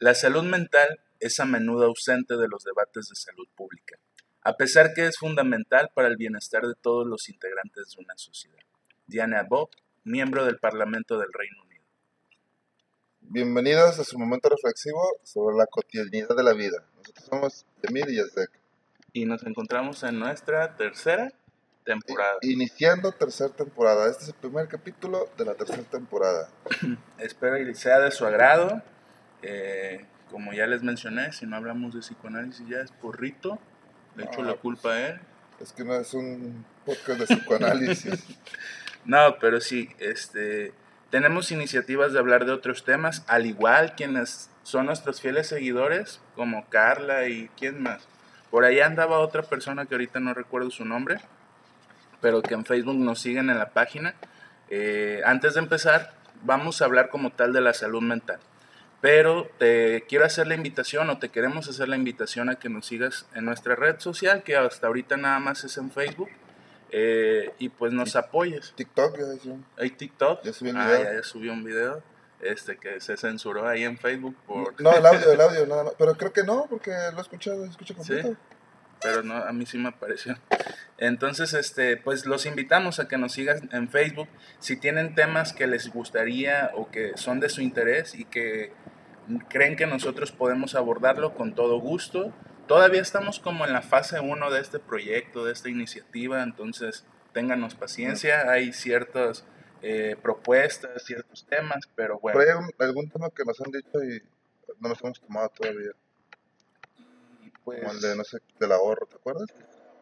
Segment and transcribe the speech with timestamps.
[0.00, 3.96] La salud mental es a menudo ausente de los debates de salud pública,
[4.42, 8.58] a pesar que es fundamental para el bienestar de todos los integrantes de una sociedad.
[9.06, 9.70] Diana Bob,
[10.02, 11.84] miembro del Parlamento del Reino Unido.
[13.20, 16.84] Bienvenidos a su momento reflexivo sobre la cotidianidad de la vida.
[16.96, 18.50] Nosotros somos Emil y Yazdek.
[19.12, 21.32] Y nos encontramos en nuestra tercera
[21.84, 22.38] temporada.
[22.42, 24.10] Iniciando tercera temporada.
[24.10, 26.50] Este es el primer capítulo de la tercera temporada.
[27.18, 28.82] Espero que sea de su agrado.
[29.46, 33.58] Eh, como ya les mencioné, si no hablamos de psicoanálisis ya es porrito.
[34.16, 35.20] Le echo Ah, la culpa a él.
[35.60, 38.24] Es que no es un podcast de psicoanálisis.
[39.06, 40.72] No, pero sí, este,
[41.10, 46.66] tenemos iniciativas de hablar de otros temas, al igual quienes son nuestros fieles seguidores, como
[46.70, 48.08] Carla y quién más.
[48.50, 51.18] Por ahí andaba otra persona que ahorita no recuerdo su nombre,
[52.22, 54.14] pero que en Facebook nos siguen en la página.
[54.70, 58.40] Eh, antes de empezar, vamos a hablar como tal de la salud mental.
[59.04, 62.86] Pero te quiero hacer la invitación o te queremos hacer la invitación a que nos
[62.86, 66.30] sigas en nuestra red social, que hasta ahorita nada más es en Facebook,
[66.90, 68.72] eh, y pues nos apoyes.
[68.74, 69.56] TikTok, ya decía.
[69.76, 70.42] Hay TikTok.
[70.42, 71.04] Ya subí un Ah, video.
[71.04, 72.02] ya, ya subió un video.
[72.40, 74.80] Este que se censuró ahí en Facebook por.
[74.80, 75.92] No, el audio, el audio, nada más.
[75.98, 78.34] Pero creo que no, porque lo he escuchado, lo escucho completo.
[79.02, 80.38] Pero no, a mí sí me apareció.
[80.96, 84.28] Entonces, este, pues los invitamos a que nos sigan en Facebook.
[84.60, 88.72] Si tienen temas que les gustaría o que son de su interés y que
[89.48, 92.32] creen que nosotros podemos abordarlo con todo gusto.
[92.66, 97.74] Todavía estamos como en la fase 1 de este proyecto, de esta iniciativa, entonces ténganos
[97.74, 98.50] paciencia.
[98.50, 99.44] Hay ciertas
[99.82, 102.38] eh, propuestas, ciertos temas, pero bueno.
[102.38, 104.22] Pero hay algún tema que nos han dicho y
[104.80, 105.92] no nos hemos tomado todavía.
[107.64, 109.54] pues, Como el de, no sé, del ahorro, ¿te acuerdas?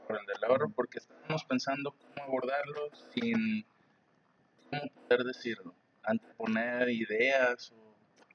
[0.07, 3.65] por el del ahorro, porque estábamos pensando cómo abordarlo sin,
[4.71, 5.75] ¿cómo poder decirlo?
[6.03, 7.92] Anteponer ideas o...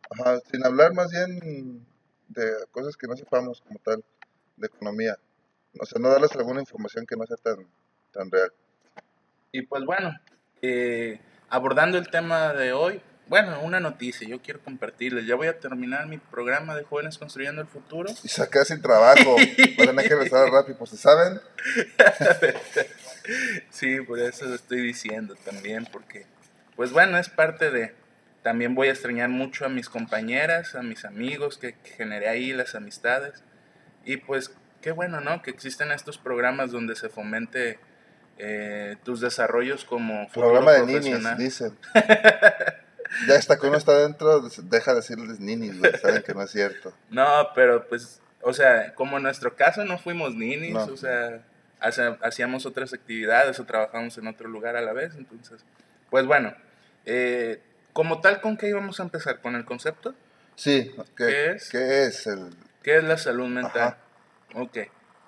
[0.09, 1.85] Ajá, sin hablar más bien
[2.29, 4.03] de cosas que no sepamos como tal,
[4.55, 5.17] de economía.
[5.79, 7.67] O sea, no darles alguna información que no sea tan,
[8.11, 8.51] tan real.
[9.51, 10.13] Y pues bueno,
[10.61, 15.59] eh, abordando el tema de hoy, bueno, una noticia, yo quiero compartirles, ya voy a
[15.59, 18.09] terminar mi programa de Jóvenes Construyendo el Futuro.
[18.23, 19.35] Y se queda sin trabajo,
[19.77, 21.41] van a tener que regresar al rap y pues, ¿saben?
[23.69, 26.25] Sí, por eso lo estoy diciendo también, porque,
[26.77, 27.93] pues bueno, es parte de...
[28.47, 32.53] También voy a extrañar mucho a mis compañeras, a mis amigos que, que generé ahí,
[32.53, 33.43] las amistades.
[34.05, 35.41] Y pues, qué bueno, ¿no?
[35.41, 37.77] Que existen estos programas donde se fomente
[38.37, 41.77] eh, tus desarrollos como Programa de ninis, dicen.
[43.27, 46.51] Ya hasta que uno está adentro, deja de decirles ninis, güey, saben que no es
[46.51, 46.93] cierto.
[47.09, 50.85] No, pero pues, o sea, como en nuestro caso no fuimos ninis, No.
[50.85, 51.41] o sea,
[51.81, 55.65] hacíamos otras actividades o trabajamos en otro lugar a la vez, entonces,
[56.09, 56.55] pues bueno,
[57.05, 57.61] eh,
[57.97, 59.41] como tal, ¿con qué íbamos a empezar?
[59.41, 60.13] ¿Con el concepto?
[60.53, 61.69] Sí, ¿qué, ¿Qué es?
[61.71, 62.51] ¿Qué es el...?
[62.83, 63.81] ¿Qué es la salud mental?
[63.81, 63.97] Ajá.
[64.53, 64.77] Ok,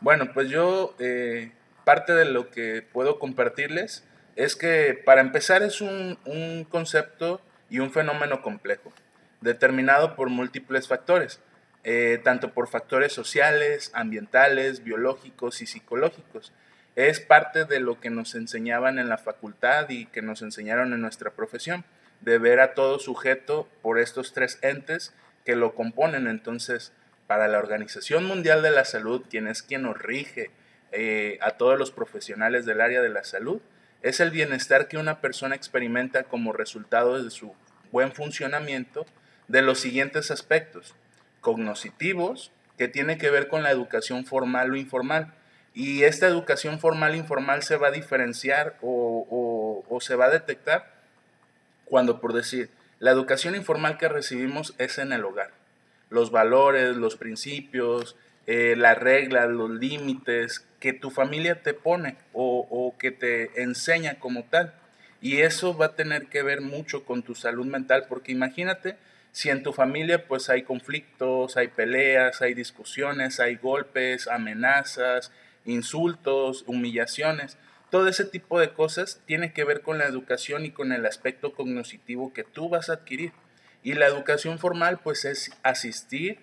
[0.01, 1.51] bueno, pues yo, eh,
[1.83, 4.03] parte de lo que puedo compartirles
[4.35, 7.41] es que para empezar es un, un concepto
[7.71, 8.93] y un fenómeno complejo,
[9.41, 11.41] determinado por múltiples factores,
[11.83, 16.53] eh, tanto por factores sociales, ambientales, biológicos y psicológicos.
[16.95, 21.01] Es parte de lo que nos enseñaban en la facultad y que nos enseñaron en
[21.01, 21.83] nuestra profesión,
[22.21, 25.13] de ver a todo sujeto por estos tres entes
[25.45, 26.27] que lo componen.
[26.27, 26.93] Entonces,
[27.27, 30.51] para la Organización Mundial de la Salud, quien es quien nos rige
[30.91, 33.61] eh, a todos los profesionales del área de la salud,
[34.01, 37.53] es el bienestar que una persona experimenta como resultado de su
[37.91, 39.05] buen funcionamiento
[39.47, 40.95] de los siguientes aspectos.
[41.41, 45.33] Cognitivos, que tiene que ver con la educación formal o informal.
[45.73, 50.98] Y esta educación formal e informal se va a diferenciar o, se va a detectar
[51.89, 52.69] cuando, por decir,
[52.99, 55.51] la educación informal que recibimos es en el hogar.
[56.09, 58.15] Los valores, los principios,
[58.47, 64.19] eh, las reglas, los límites que tu familia te pone o, o que te enseña
[64.19, 64.73] como tal.
[65.21, 68.95] Y eso va a tener que ver mucho con tu salud mental, porque imagínate
[69.31, 75.31] si en tu familia pues hay conflictos, hay peleas, hay discusiones, hay golpes, amenazas,
[75.65, 77.57] insultos, humillaciones.
[77.91, 81.53] Todo ese tipo de cosas tiene que ver con la educación y con el aspecto
[81.53, 83.31] cognitivo que tú vas a adquirir.
[83.83, 86.39] Y la educación formal pues es asistir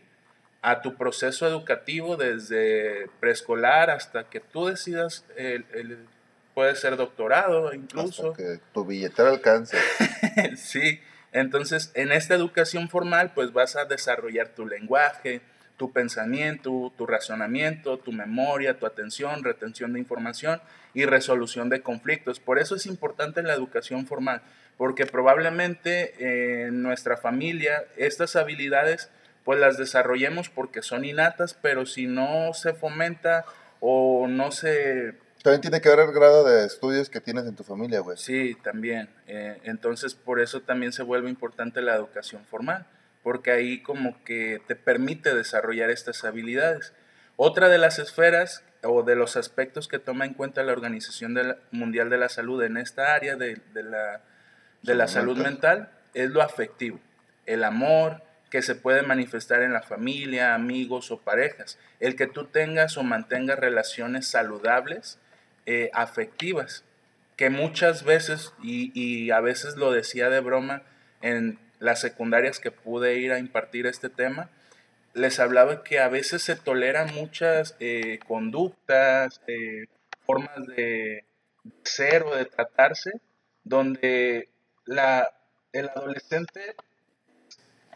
[0.62, 6.06] a tu proceso educativo desde preescolar hasta que tú decidas, el, el-
[6.54, 8.30] puede ser doctorado incluso.
[8.30, 9.76] Hasta que tu billetera alcance.
[10.56, 11.00] sí,
[11.32, 15.42] entonces en esta educación formal pues vas a desarrollar tu lenguaje,
[15.76, 20.60] tu pensamiento, tu razonamiento, tu memoria, tu atención, retención de información
[20.96, 22.40] y resolución de conflictos.
[22.40, 24.40] Por eso es importante la educación formal,
[24.78, 29.10] porque probablemente eh, en nuestra familia estas habilidades
[29.44, 33.44] pues las desarrollemos porque son innatas, pero si no se fomenta
[33.78, 35.14] o no se...
[35.42, 38.16] También tiene que ver el grado de estudios que tienes en tu familia, güey.
[38.16, 39.10] Sí, también.
[39.28, 42.86] Eh, entonces, por eso también se vuelve importante la educación formal,
[43.22, 46.94] porque ahí como que te permite desarrollar estas habilidades.
[47.36, 51.36] Otra de las esferas o de los aspectos que toma en cuenta la Organización
[51.70, 54.20] Mundial de la Salud en esta área de, la,
[54.82, 56.98] de la salud mental es lo afectivo,
[57.44, 61.78] el amor, que se puede manifestar en la familia, amigos o parejas.
[62.00, 65.18] El que tú tengas o mantengas relaciones saludables,
[65.66, 66.84] eh, afectivas,
[67.36, 70.82] que muchas veces, y, y, a veces lo decía de broma
[71.20, 74.48] en las secundarias que pude ir a impartir este tema,
[75.16, 79.86] les hablaba que a veces se toleran muchas eh, conductas, eh,
[80.26, 81.24] formas de
[81.84, 83.12] ser o de tratarse,
[83.64, 84.50] donde
[84.84, 85.32] la,
[85.72, 86.76] el adolescente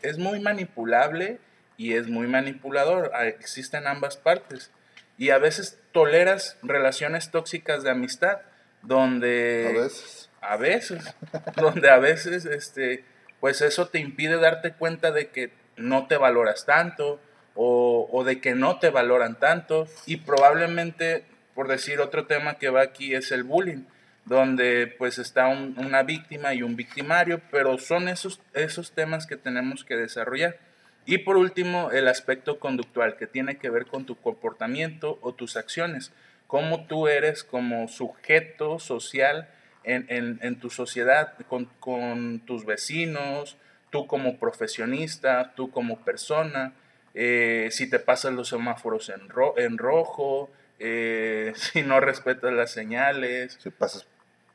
[0.01, 1.41] es muy manipulable
[1.77, 3.11] y es muy manipulador.
[3.15, 4.71] Ah, existen ambas partes.
[5.19, 8.39] Y a veces toleras relaciones tóxicas de amistad,
[8.81, 9.67] donde...
[9.69, 10.31] A veces.
[10.41, 11.15] A veces.
[11.57, 13.05] donde a veces, este,
[13.41, 17.21] pues eso te impide darte cuenta de que no te valoras tanto
[17.55, 19.87] o, de que no te valoran tanto.
[20.07, 21.25] Y probablemente,
[21.55, 23.85] por decir otro tema que va aquí, es el bullying
[24.27, 29.85] donde pues está una víctima y un victimario, pero son esos, esos temas que tenemos
[29.85, 30.59] que desarrollar.
[31.07, 35.57] Y por último, el aspecto conductual, que tiene que ver con tu comportamiento o tus
[35.57, 36.13] acciones,
[36.47, 39.49] cómo tú eres como sujeto social
[39.83, 43.57] en, tu sociedad, con, tus vecinos,
[43.91, 46.73] tú como profesionista, tú como persona,
[47.15, 53.59] eh, si te pasan los semáforos en, en rojo, eh, si no respetas las señales.
[53.61, 54.07] Si pasas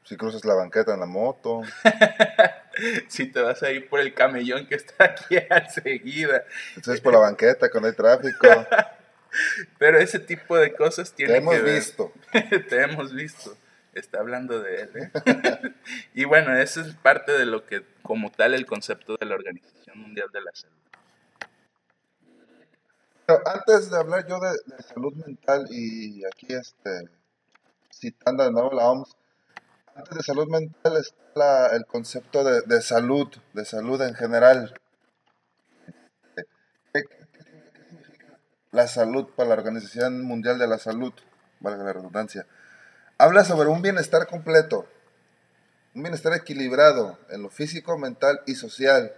[0.04, 1.64] si cruzas la banqueta en la moto.
[3.08, 6.44] si te vas a ir por el camellón que está aquí enseguida.
[6.76, 8.48] Entonces por la banqueta cuando hay tráfico.
[9.78, 12.14] Pero ese tipo de cosas tienen Te hemos visto.
[12.70, 13.58] Te hemos visto.
[13.96, 14.90] Está hablando de él.
[14.96, 15.12] ¿eh?
[16.14, 20.00] y bueno, eso es parte de lo que, como tal, el concepto de la Organización
[20.00, 20.76] Mundial de la Salud.
[23.26, 27.10] Pero antes de hablar yo de, de salud mental y aquí este,
[27.92, 29.16] citando de nuevo la OMS,
[29.96, 34.74] antes de salud mental está el concepto de, salud, de salud en general.
[36.36, 36.44] ¿Qué,
[37.44, 38.40] significa
[38.72, 41.14] la salud para la Organización Mundial de la Salud?
[41.62, 42.46] Valga la redundancia.
[43.18, 44.86] Habla sobre un bienestar completo,
[45.94, 49.14] un bienestar equilibrado en lo físico, mental y social.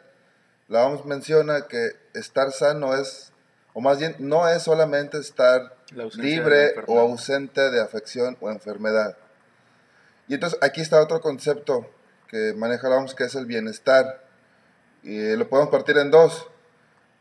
[0.67, 3.31] La OMS menciona que estar sano es,
[3.73, 5.75] o más bien, no es solamente estar
[6.15, 9.17] libre o ausente de afección o enfermedad
[10.27, 11.89] y entonces aquí está otro concepto
[12.27, 14.21] que maneja la OMS, que es el bienestar.
[15.03, 16.49] Y lo podemos partir en dos.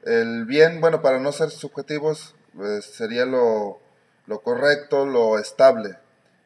[0.03, 3.81] El bien, bueno, para no ser subjetivos, pues, sería lo,
[4.43, 5.97] correcto, lo estable.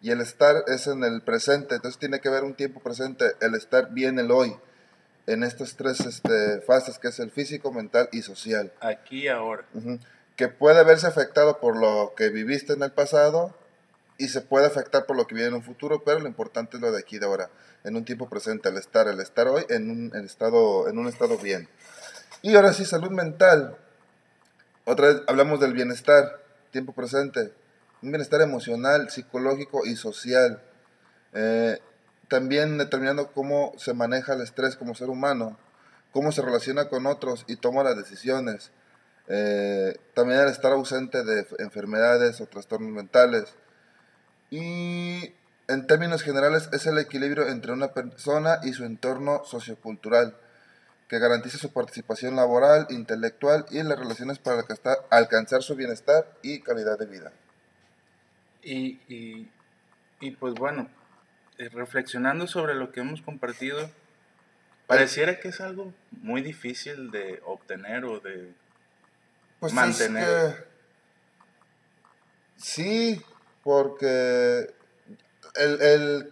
[0.02, 3.55] Y el estar es en el presente, entonces tiene que ver un tiempo presente, el
[3.55, 4.56] estar bien el hoy,
[5.26, 8.73] en estas tres este, fases, que es el físico, mental y social.
[8.81, 9.64] Aquí y ahora.
[10.37, 13.55] Que puede verse afectado por lo que viviste en el pasado,
[14.20, 16.82] y se puede afectar por lo que viene en un futuro, pero lo importante es
[16.82, 17.49] lo de aquí de ahora,
[17.85, 21.38] en un tiempo presente, el estar, el estar hoy en un, estado, en un estado
[21.38, 21.70] bien.
[22.43, 23.79] Y ahora sí, salud mental.
[24.85, 26.39] Otra vez hablamos del bienestar,
[26.70, 27.51] tiempo presente,
[28.03, 30.63] un bienestar emocional, psicológico y social.
[31.33, 31.79] Eh,
[32.29, 35.59] también determinando cómo se maneja el estrés como ser humano,
[36.13, 38.71] cómo se relaciona con otros y toma las decisiones.
[39.29, 43.55] Eh, también el estar ausente de enfermedades o trastornos mentales,
[44.51, 45.33] y
[45.69, 50.37] en términos generales es el equilibrio entre una persona y su entorno sociocultural
[51.07, 54.65] que garantiza su participación laboral, intelectual y en las relaciones para
[55.11, 57.33] alcanzar su bienestar y calidad de vida.
[58.62, 59.48] Y, y,
[60.20, 60.88] y pues bueno,
[61.58, 63.90] eh, reflexionando sobre lo que hemos compartido,
[64.86, 68.52] pareciera que es algo muy difícil de obtener o de
[69.60, 70.67] pues mantener.
[72.56, 73.20] sí,
[73.62, 74.72] porque
[75.55, 75.82] el,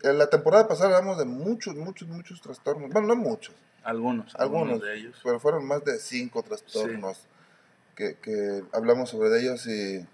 [0.02, 2.90] el, la temporada pasada hablamos de muchos, muchos, muchos trastornos.
[2.90, 3.54] Bueno, no muchos.
[3.82, 5.20] Algunos, algunos, de ellos.
[5.22, 7.26] Pero fueron más de cinco trastornos
[7.94, 10.06] que, que, hablamos sobre ellos y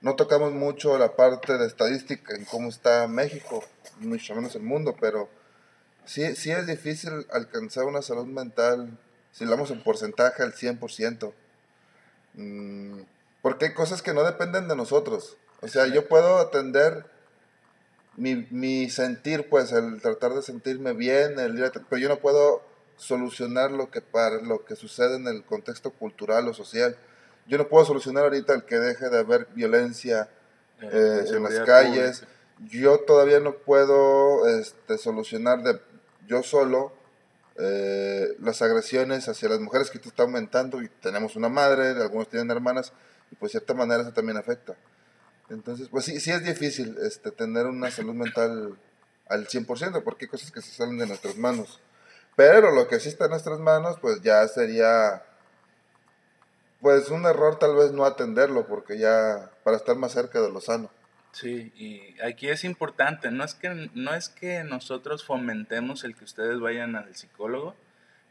[0.00, 3.64] no tocamos mucho la parte de estadística en cómo está México,
[4.00, 5.28] mucho menos el mundo, pero
[6.04, 8.98] sí, sí es difícil alcanzar una salud mental,
[9.32, 11.32] si hablamos en porcentaje, al 100%.
[12.34, 13.00] Mm,
[13.42, 15.36] porque hay cosas que no dependen de nosotros.
[15.60, 17.06] O sea, yo puedo atender
[18.16, 21.54] mi, mi, sentir, pues, el tratar de sentirme bien, el
[21.88, 22.62] pero yo no puedo
[22.96, 26.96] solucionar lo que, para, lo que sucede en el contexto cultural o social.
[27.46, 30.28] Yo no puedo solucionar ahorita el que deje de haber violencia
[30.80, 32.20] Eh, eh, en las calles.
[32.20, 32.34] pública.
[32.70, 35.80] Yo todavía no puedo este, solucionar de
[36.26, 36.92] yo solo
[37.56, 42.28] eh, las agresiones hacia las mujeres que esto está aumentando y tenemos una madre, algunos
[42.28, 42.92] tienen hermanas
[43.30, 44.74] y pues de cierta manera eso también afecta.
[45.50, 48.76] Entonces, pues sí, sí es difícil este, tener una salud mental
[49.28, 51.80] al 100% porque hay cosas que se salen de nuestras manos.
[52.36, 55.22] Pero lo que sí está en nuestras manos, pues ya sería,
[56.84, 60.60] pues un error tal vez no atenderlo porque ya para estar más cerca de lo
[60.60, 60.90] sano.
[61.32, 66.24] Sí, y aquí es importante, no es que no es que nosotros fomentemos el que
[66.24, 67.74] ustedes vayan al psicólogo,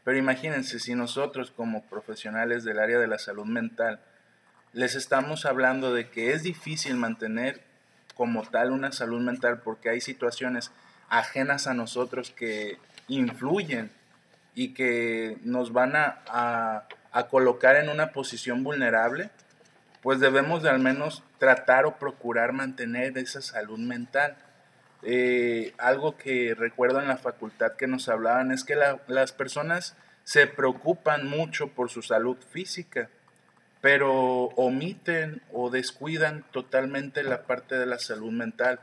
[0.04, 3.98] pero imagínense si nosotros como profesionales del área de la salud mental
[4.72, 7.60] les estamos hablando de que es difícil mantener
[8.14, 10.70] como tal una salud mental porque hay situaciones
[11.08, 13.90] ajenas a nosotros que influyen
[14.54, 19.30] y que nos van a, a, a colocar en una posición vulnerable,
[20.02, 24.36] pues debemos de al menos tratar o procurar mantener esa salud mental.
[25.02, 29.96] Eh, algo que recuerdo en la facultad que nos hablaban es que la- las personas
[30.24, 33.08] se preocupan mucho por su salud física,
[33.80, 34.12] pero
[34.56, 38.80] omiten o descuidan totalmente la parte de la salud mental.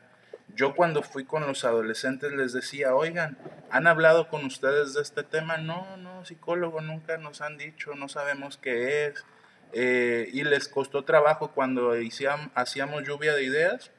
[0.55, 3.37] Yo cuando fui con los adolescentes les decía, oigan,
[3.71, 5.57] ¿han hablado con ustedes de este tema?
[5.57, 9.23] No, no, psicólogo, nunca nos han dicho, no sabemos qué es.
[9.73, 13.91] Eh, y les costó trabajo cuando hacíam- hacíamos lluvia de ideas,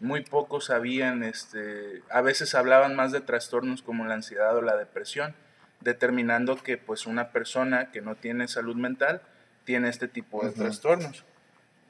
[0.00, 4.76] muy pocos sabían, este, a veces hablaban más de trastornos como la ansiedad o la
[4.76, 5.34] depresión,
[5.80, 9.22] determinando que pues una persona que no tiene salud mental
[9.64, 10.62] tiene este tipo de Ujú.
[10.62, 11.24] trastornos.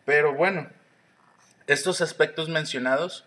[0.05, 0.69] Pero bueno,
[1.67, 3.27] estos aspectos mencionados,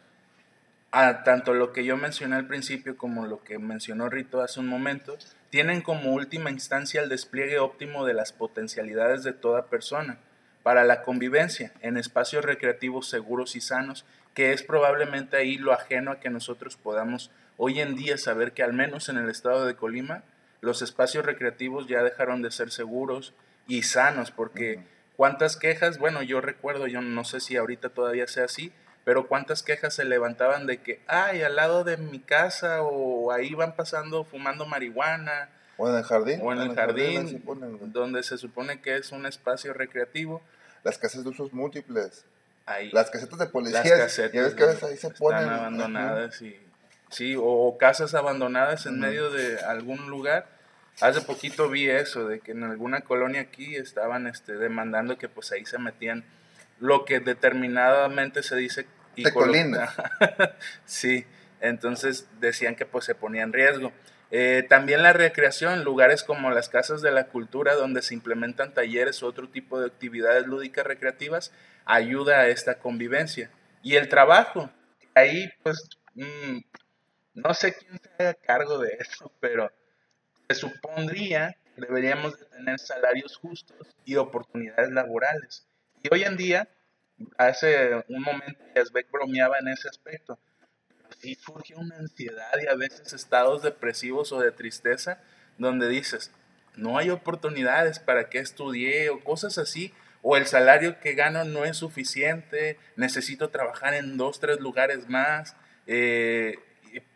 [0.92, 4.68] a tanto lo que yo mencioné al principio como lo que mencionó Rito hace un
[4.68, 5.18] momento,
[5.50, 10.18] tienen como última instancia el despliegue óptimo de las potencialidades de toda persona
[10.64, 16.12] para la convivencia en espacios recreativos seguros y sanos, que es probablemente ahí lo ajeno
[16.12, 19.76] a que nosotros podamos hoy en día saber que al menos en el estado de
[19.76, 20.24] Colima
[20.62, 23.34] los espacios recreativos ya dejaron de ser seguros
[23.68, 24.82] y sanos, porque
[25.16, 28.72] cuántas quejas, bueno, yo recuerdo, yo no sé si ahorita todavía sea así,
[29.08, 33.54] pero cuántas quejas se levantaban de que, ay, al lado de mi casa o ahí
[33.54, 35.48] van pasando fumando marihuana
[35.78, 36.42] O en el jardín.
[36.44, 40.42] o en el jardín, ponen, donde se supone que es un espacio recreativo,
[40.84, 42.26] Las casas de usos múltiples.
[42.66, 43.90] ahí Las casetas de las policías.
[43.90, 45.40] casetas ya ves que a veces ahí se ponen.
[45.40, 46.60] están abandonadas y
[47.10, 50.50] sí, o, casas abandonadas en medio de algún lugar.
[51.00, 55.54] Hace poquito vi eso, de que en alguna colonia aquí estaban este, demandando que pues
[55.54, 56.26] ahí se metían
[56.82, 58.86] lo que determinadamente se dice...
[59.18, 59.52] y colo-
[60.86, 61.26] sí,
[61.60, 63.92] entonces decían que pues se ponía en riesgo.
[64.30, 69.22] Eh, también la recreación, lugares como las casas de la cultura donde se implementan talleres
[69.24, 71.54] u otro tipo de actividades lúdicas recreativas,
[71.86, 73.50] ayuda a esta convivencia.
[73.84, 74.70] Y el trabajo,
[75.16, 76.60] ahí pues mm,
[77.36, 79.72] no sé quién se haga cargo de eso, pero
[80.50, 85.68] se supondría que deberíamos de tener salarios justos y oportunidades laborales.
[86.04, 86.68] Y hoy en día,
[87.38, 90.38] hace un momento Yazbek bromeaba en ese aspecto,
[91.20, 95.20] sí surge una ansiedad y a veces estados depresivos o de tristeza
[95.58, 96.32] donde dices,
[96.76, 101.66] no hay oportunidades para que estudié o cosas así, o el salario que gano no
[101.66, 105.56] es suficiente, necesito trabajar en dos, tres lugares más.
[105.88, 106.60] Eh,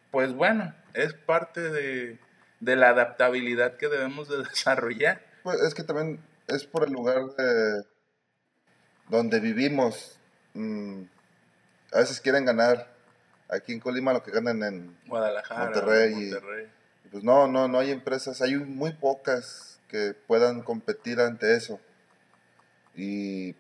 [0.10, 2.18] pues bueno, es parte de,
[2.60, 5.22] de la adaptabilidad que debemos de desarrollar.
[5.44, 7.84] Pues es que también es por el lugar de
[9.12, 10.18] donde vivimos.
[10.54, 11.04] Mm,
[11.92, 12.88] a veces quieren ganar
[13.50, 14.98] aquí en Colima lo que ganan en...
[15.06, 17.10] Guadalajara, Monterrey y-.
[17.12, 21.78] Pues no, no, no hay empresas, hay muy pocas que puedan competir ante eso.
[22.96, 23.54] Y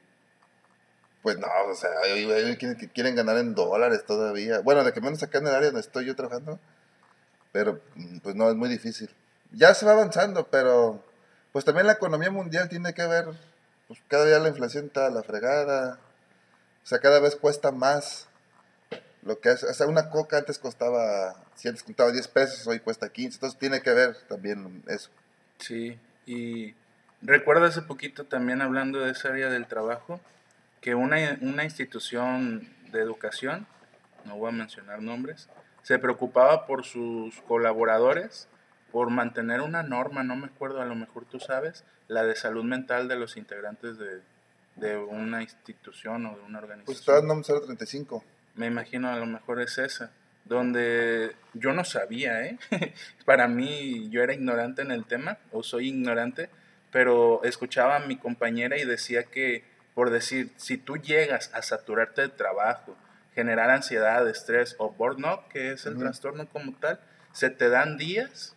[1.21, 4.59] pues no, o sea, hay, hay quienes que quieren ganar en dólares todavía.
[4.61, 6.59] Bueno, de que menos acá en el área donde estoy yo trabajando.
[7.51, 9.13] Pero mm, pues no, es muy difícil.
[9.51, 11.03] Ya se va avanzando, pero
[11.51, 13.25] pues también la economía mundial tiene que ver,
[13.91, 15.99] pues cada día la inflación está a la fregada.
[16.81, 18.29] O sea, cada vez cuesta más.
[19.21, 22.79] Lo que es, o sea, una coca antes costaba, si antes costaba 10 pesos, hoy
[22.79, 23.35] cuesta 15.
[23.35, 25.09] Entonces tiene que ver también eso.
[25.57, 26.73] Sí, y
[27.21, 30.21] recuerdo hace poquito también hablando de esa área del trabajo,
[30.79, 33.67] que una, una institución de educación,
[34.23, 35.49] no voy a mencionar nombres,
[35.83, 38.47] se preocupaba por sus colaboradores,
[38.91, 42.63] por mantener una norma, no me acuerdo, a lo mejor tú sabes, la de salud
[42.63, 44.21] mental de los integrantes de,
[44.75, 46.97] de una institución o de una Pues organización.
[46.99, 48.23] está en NOM 035.
[48.55, 50.11] Me imagino a lo mejor es esa.
[50.45, 52.57] donde yo no sabía, ¿eh?
[53.25, 56.49] Para mí yo era ignorante en el tema, o soy ignorante,
[56.91, 62.23] pero escuchaba a mi compañera y decía que, por decir, si tú llegas a saturarte
[62.23, 62.97] de trabajo,
[63.33, 66.99] generar ansiedad, estrés o burnout, que es el trastorno como tal,
[67.31, 68.55] se te dan días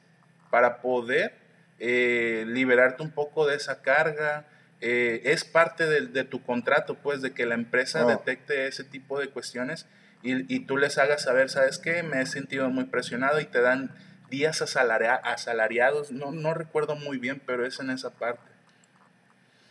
[0.55, 1.35] para poder
[1.81, 4.47] eh, liberarte un poco de esa carga.
[4.81, 9.31] Eh, es parte de, tu contrato, pues, de que la empresa detecte ese tipo de
[9.31, 9.87] cuestiones
[10.23, 12.05] y, tú les hagas saber, ¿sabes qué?
[12.05, 13.91] Me he sentido muy presionado y te dan
[14.31, 16.13] días asalariados.
[16.13, 18.49] No, no recuerdo muy bien, pero es en esa parte.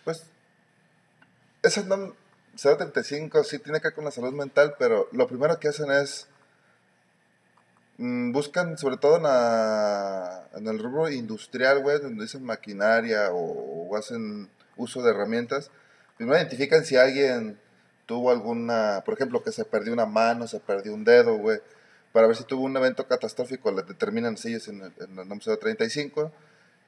[0.03, 0.25] Pues,
[1.61, 2.13] ese no,
[2.61, 6.27] 035 sí tiene que ver con la salud mental, pero lo primero que hacen es
[7.97, 15.03] buscan, sobre todo en, el rubro industrial, güey, donde dicen maquinaria o, o, hacen uso
[15.03, 15.69] de herramientas,
[16.17, 17.59] primero identifican si alguien
[18.05, 21.59] tuvo alguna, por ejemplo, que se perdió una mano, se perdió un dedo, güey,
[22.11, 25.27] para ver si tuvo un evento catastrófico, le determinan si ellos en el, en el
[25.27, 26.31] número 35,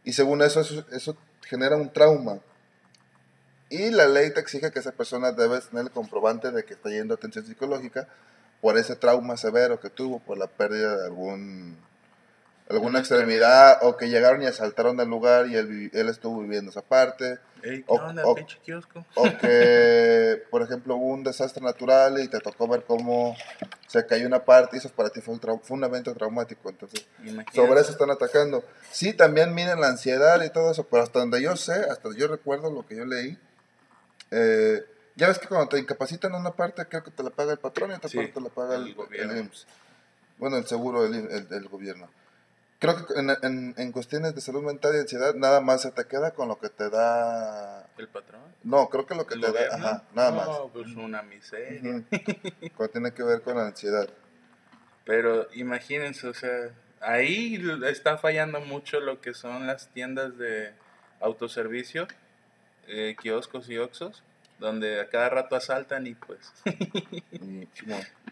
[0.03, 2.39] y según eso, eso, genera un trauma.
[3.69, 6.89] Y la ley te exige que esa persona debe tener el comprobante de que está
[6.89, 8.07] yendo a atención psicológica
[8.61, 11.77] por ese trauma severo que tuvo, por la pérdida de algún
[12.69, 16.81] alguna extremidad o que llegaron y asaltaron el lugar y él, él estuvo viviendo esa
[16.81, 17.37] parte.
[17.87, 18.35] o, o,
[19.39, 23.35] que, por ejemplo, hubo un desastre natural y te tocó ver cómo
[23.87, 26.69] se cayó una parte y eso para ti fue un, fue un evento traumático.
[26.69, 27.05] Entonces,
[27.53, 28.63] sobre eso están atacando.
[28.91, 32.27] Sí, también miden la ansiedad y todo eso, pero hasta donde yo sé, hasta yo
[32.27, 33.37] recuerdo lo que yo leí,
[34.31, 34.83] eh,
[35.15, 37.59] ya ves que cuando te incapacitan en una parte, creo que te la paga el
[37.59, 39.51] patrón y otra parte te la paga el, el,
[40.37, 42.09] Bueno, el seguro del el, gobierno.
[42.79, 46.31] Creo que en, en, cuestiones de salud mental y ansiedad nada más se te queda
[46.31, 50.03] con lo que te da el patrón no creo que lo que te da ajá,
[50.13, 50.71] nada no, más.
[50.73, 52.01] pues una miseria.
[52.75, 54.09] Cuando tiene que ver con la ansiedad.
[55.05, 60.73] Pero imagínense o sea ahí está fallando mucho lo que son las tiendas de
[61.19, 62.07] autoservicio
[62.87, 64.23] eh, kioscos y oxos
[64.59, 66.53] donde a cada rato asaltan y pues...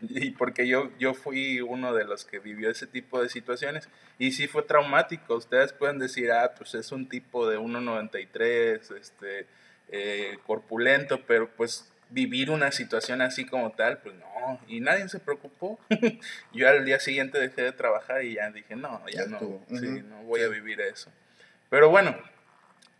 [0.01, 4.31] y porque yo, yo fui uno de los que vivió ese tipo de situaciones y
[4.31, 5.35] sí fue traumático.
[5.35, 9.47] Ustedes pueden decir, ah, pues es un tipo de 1,93, este,
[9.89, 15.19] eh, corpulento, pero pues vivir una situación así como tal, pues no, y nadie se
[15.19, 15.79] preocupó.
[16.53, 20.41] yo al día siguiente dejé de trabajar y ya dije, no, ya, no, no voy
[20.41, 21.11] a vivir eso.
[21.69, 22.15] Pero bueno,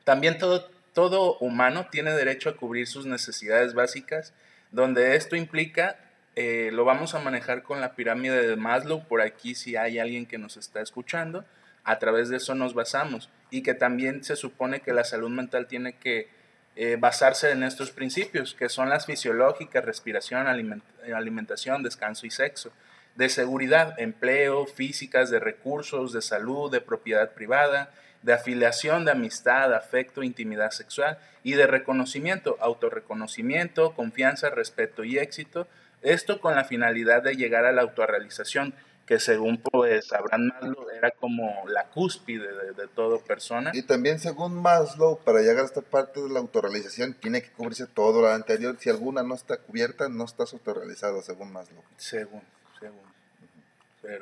[0.04, 4.34] también todo todo humano tiene derecho a cubrir sus necesidades básicas,
[4.72, 5.98] donde esto implica,
[6.36, 10.26] eh, lo vamos a manejar con la pirámide de Maslow, por aquí si hay alguien
[10.26, 11.46] que nos está escuchando,
[11.84, 15.68] a través de eso nos basamos, y que también se supone que la salud mental
[15.68, 16.30] tiene que
[16.76, 22.72] eh, basarse en estos principios, que son las fisiológicas, respiración, alimentación, descanso y sexo,
[23.16, 27.92] de seguridad, empleo, físicas, de recursos, de salud, de propiedad privada,
[28.24, 35.68] de afiliación, de amistad, afecto, intimidad sexual y de reconocimiento, autorreconocimiento, confianza, respeto y éxito.
[36.02, 38.74] Esto con la finalidad de llegar a la autorrealización,
[39.06, 43.72] que según pues Abraham Maslow era como la cúspide de, de todo persona.
[43.74, 47.86] Y también según Maslow, para llegar a esta parte de la autorrealización, tiene que cubrirse
[47.88, 48.78] todo lo anterior.
[48.80, 51.84] Si alguna no está cubierta, no estás autorrealizado, según Maslow.
[51.98, 52.42] Según,
[52.80, 53.14] según.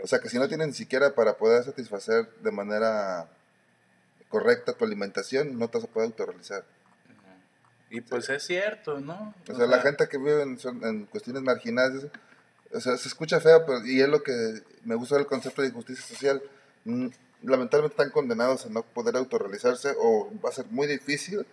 [0.04, 3.28] O sea que si no tienen ni siquiera para poder satisfacer de manera
[4.32, 6.64] correcta tu alimentación, no te vas a poder autorrealizar.
[7.92, 9.36] Y pues es cierto, ¿no?
[9.50, 12.08] O, sea, la gente que vive en, cuestiones marginales,
[12.74, 15.72] o sea, se escucha feo, pero y es lo que me gusta del concepto de
[15.72, 16.42] justicia social.
[16.86, 17.08] Mm,
[17.44, 21.46] lamentablemente están condenados a no poder autorrealizarse o va a ser muy difícil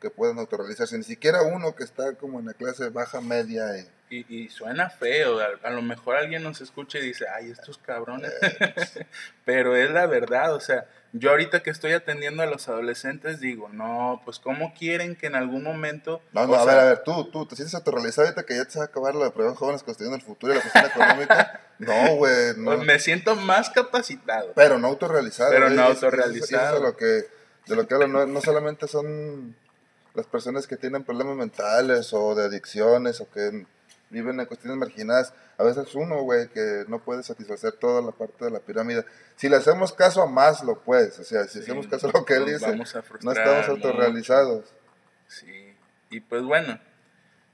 [0.00, 0.96] que puedan autorrealizarse.
[0.96, 3.78] Ni siquiera uno que está como en la clase baja media.
[3.78, 3.86] Y,
[4.28, 5.38] y, suena feo.
[5.62, 8.32] A, lo mejor alguien nos escucha y dice, ay, estos cabrones.
[8.40, 9.00] Pues.
[9.44, 13.68] pero es la verdad, o sea, yo ahorita que estoy atendiendo a los adolescentes digo,
[13.68, 16.20] no, pues ¿cómo quieren que en algún momento...
[16.32, 18.78] No, no, a ver, a ver, tú, tú, ¿te sientes autorrealizado ahorita que ya te
[18.78, 21.60] va a acabar la prueba de jóvenes cuestionando el futuro y la cuestión económica?
[21.76, 22.76] No, güey, no.
[22.76, 24.52] Pues me siento más capacitado.
[24.54, 25.50] Pero no autorrealizado.
[25.50, 26.62] Pero no autorrealizado.
[26.62, 27.04] Eso, es de lo que,
[27.66, 29.56] de lo que hablo, no, no solamente son
[30.14, 33.66] las personas que tienen problemas mentales o de adicciones o que
[34.14, 35.34] viven en cuestiones marginadas.
[35.58, 39.04] A veces uno, güey, que no puede satisfacer toda la parte de la pirámide.
[39.36, 41.18] Si le hacemos caso a más, lo puedes.
[41.18, 44.72] O sea, si hacemos caso a lo que él dice, no estamos autorrealizados.
[45.26, 45.76] Sí,
[46.10, 46.78] y pues bueno,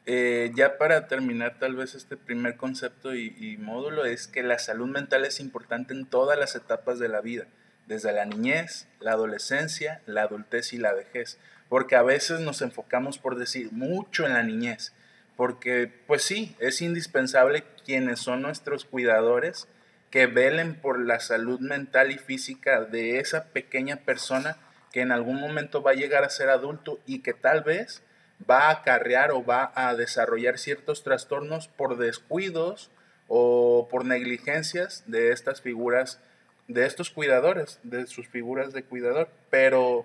[0.06, 4.58] eh, ya para terminar tal vez este primer concepto y, y módulo es que la
[4.58, 7.46] salud mental es importante en todas las etapas de la vida,
[7.86, 13.18] desde la niñez, la adolescencia, la adultez y la vejez, porque a veces nos enfocamos
[13.18, 14.92] por decir mucho en la niñez
[15.40, 19.68] porque pues sí, es indispensable quienes son nuestros cuidadores
[20.10, 24.58] que velen por la salud mental y física de esa pequeña persona
[24.92, 28.02] que en algún momento va a llegar a ser adulto y que tal vez
[28.50, 32.90] va a acarrear o va a desarrollar ciertos trastornos por descuidos
[33.26, 36.20] o por negligencias de estas figuras,
[36.68, 39.30] de estos cuidadores, de sus figuras de cuidador.
[39.48, 40.04] Pero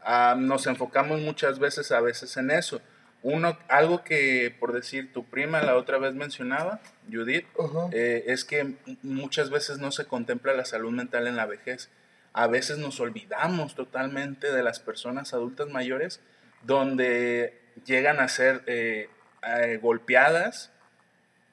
[0.00, 2.80] ah, nos enfocamos muchas veces a veces en eso.
[3.22, 6.80] Uno, algo que, por decir, tu prima la otra vez mencionaba,
[7.12, 7.46] Judith,
[7.92, 11.90] eh, es que muchas veces no se contempla la salud mental en la vejez.
[12.32, 16.20] A veces nos olvidamos totalmente de las personas adultas mayores
[16.62, 19.10] donde llegan a ser eh,
[19.42, 20.72] eh, golpeadas.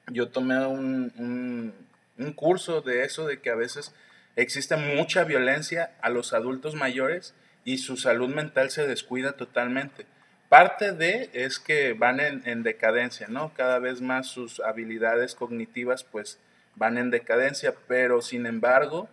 [0.06, 1.74] Yo tomé un,
[2.16, 3.94] un curso de eso, de que a veces
[4.36, 10.06] existe mucha violencia a los adultos mayores y su salud mental se descuida totalmente
[10.48, 13.52] Parte de es que van en, decadencia, ¿no?
[13.54, 16.38] Cada vez más sus habilidades cognitivas pues
[16.74, 19.08] van en decadencia, pero sin embargo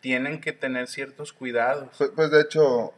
[0.00, 1.88] tienen que tener ciertos cuidados.
[1.96, 2.92] Pues, pues de hecho,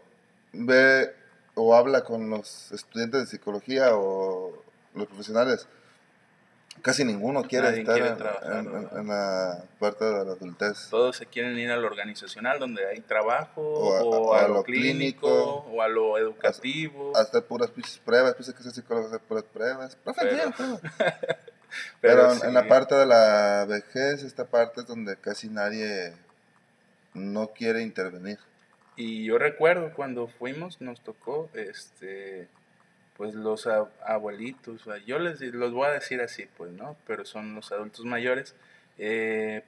[0.53, 1.13] ve
[1.55, 4.63] o habla con los estudiantes de psicología o
[4.95, 5.69] los profesionales
[6.81, 10.89] Casi ninguno quiere estar en, la parte de la adultez.
[10.91, 15.83] Todos se quieren ir a lo organizacional donde hay trabajo, o a, lo, clínico, o
[15.83, 17.13] a lo educativo.
[17.15, 17.71] Hasta puras
[18.05, 19.97] pruebas, piensa que ser psicólogo hacer puras pruebas.
[22.03, 26.13] Pero, pero, en la parte de la vejez, esta parte es donde casi nadie
[27.15, 28.39] no quiere intervenir.
[28.95, 32.49] Y yo recuerdo cuando fuimos, nos tocó, este
[33.23, 33.69] pues los
[34.05, 36.97] abuelitos, yo les los voy a decir así, pues, ¿no?
[37.07, 38.57] Pero son los adultos mayores,
[38.99, 39.63] eh,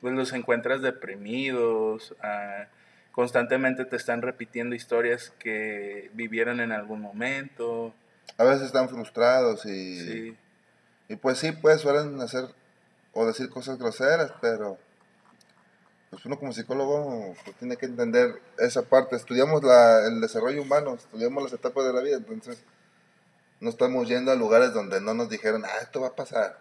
[0.00, 2.66] pues los encuentras deprimidos, ah,
[3.10, 7.92] constantemente te están repitiendo historias que vivieron en algún momento.
[8.38, 10.36] A veces están frustrados y,
[11.08, 12.44] y pues sí, pues suelen hacer
[13.12, 14.78] o decir cosas groseras, pero
[16.10, 19.16] pues uno como psicólogo pues, tiene que entender esa parte.
[19.16, 22.62] Estudiamos la, el desarrollo humano, estudiamos las etapas de la vida, entonces
[23.60, 26.58] no estamos yendo a lugares donde no nos dijeron, ah, esto va a pasar.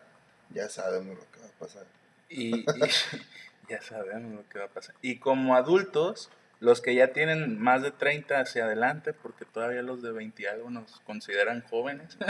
[0.49, 1.85] Ya sabemos lo que va a pasar.
[2.29, 2.65] Y,
[3.69, 4.95] ya sabemos lo que va a pasar.
[5.01, 10.01] Y como adultos, los que ya tienen más de 30 hacia adelante, porque todavía los
[10.01, 12.17] de 20 y algo nos consideran jóvenes.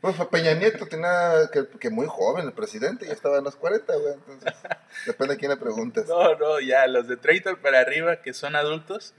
[0.00, 3.94] Pues Peña Nieto tenía que, que, muy joven, el presidente ya estaba en los 40,
[3.96, 4.14] güey.
[4.14, 4.52] Entonces,
[5.06, 6.08] depende de quién le preguntes.
[6.08, 9.14] No, no, ya, los de 30 para arriba que son adultos,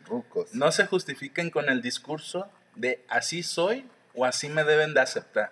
[0.52, 5.52] no se justifiquen con el discurso de así soy o así me deben de aceptar.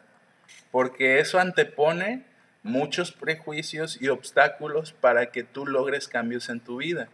[0.72, 2.26] Porque eso antepone
[2.64, 7.10] muchos prejuicios y obstáculos para que tú logres cambios en tu vida.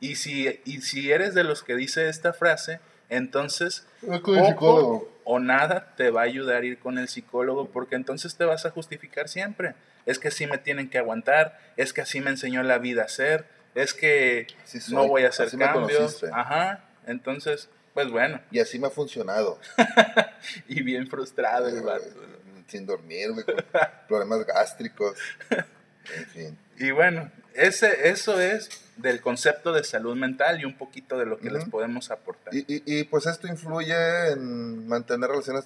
[0.00, 5.94] Y si, y si eres de los que dice esta frase, entonces poco o nada
[5.96, 9.28] te va a ayudar a ir con el psicólogo porque entonces te vas a justificar
[9.28, 9.74] siempre.
[10.06, 13.08] Es que así me tienen que aguantar, es que así me enseñó la vida a
[13.08, 14.46] ser, es que
[14.90, 16.24] no voy a hacer cambios.
[16.32, 18.38] Ajá, entonces pues bueno.
[18.50, 19.58] Y así me ha funcionado.
[20.68, 22.04] y bien frustrado el vato.
[22.68, 23.54] Sin dormir, con
[24.08, 25.18] problemas gástricos.
[26.14, 26.58] En fin.
[26.78, 31.38] Y bueno, ese, eso es del concepto de salud mental y un poquito de lo
[31.38, 32.54] que les podemos aportar.
[32.54, 35.64] Y, y, pues esto influye en mantener relaciones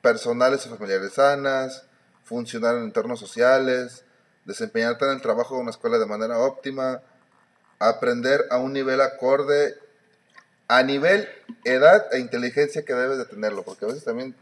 [0.00, 1.84] personales y familiares sanas,
[2.24, 4.06] funcionar en entornos sociales,
[4.46, 7.02] desempeñarte en el trabajo de una escuela de manera óptima,
[7.78, 9.76] aprender a un nivel acorde
[10.68, 11.28] a nivel
[11.64, 14.34] edad e inteligencia que debes de tenerlo, porque a veces también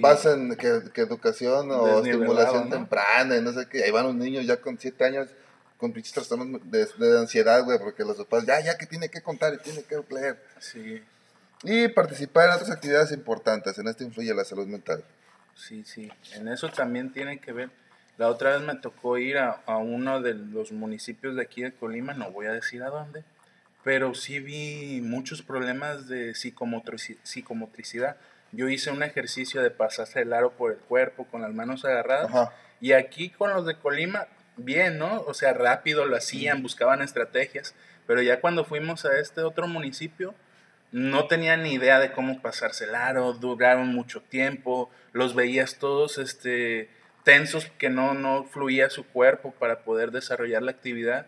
[0.00, 4.46] vas en que, educación o estimulación temprana y no sé qué, ahí van los niños
[4.46, 5.28] ya con 7 años
[5.76, 9.54] con pinches trastornos de, ansiedad, güey, porque los papás, ya, ya que tiene que contar
[9.54, 10.42] y tiene que leer.
[10.58, 11.00] Sí.
[11.62, 15.04] Y participar en otras actividades importantes, en esto influye la salud mental.
[15.54, 17.70] Sí, sí, en eso también tiene que ver.
[18.16, 21.72] La otra vez me tocó ir a, a uno de los municipios de aquí de
[21.72, 23.22] Colima, no voy a decir a dónde,
[23.84, 28.16] pero sí vi muchos problemas de psicomotricidad.
[28.52, 32.50] Yo hice un ejercicio de pasarse el aro por el cuerpo con las manos agarradas.
[32.80, 35.20] Y aquí con los de Colima, bien, ¿no?
[35.22, 37.74] O sea, rápido lo hacían, buscaban estrategias.
[38.06, 40.34] Pero ya cuando fuimos a este otro municipio,
[40.90, 46.16] no tenían ni idea de cómo pasarse el aro, duraron mucho tiempo, los veías todos
[46.16, 46.88] este,
[47.24, 51.26] tensos, que no, no fluía su cuerpo para poder desarrollar la actividad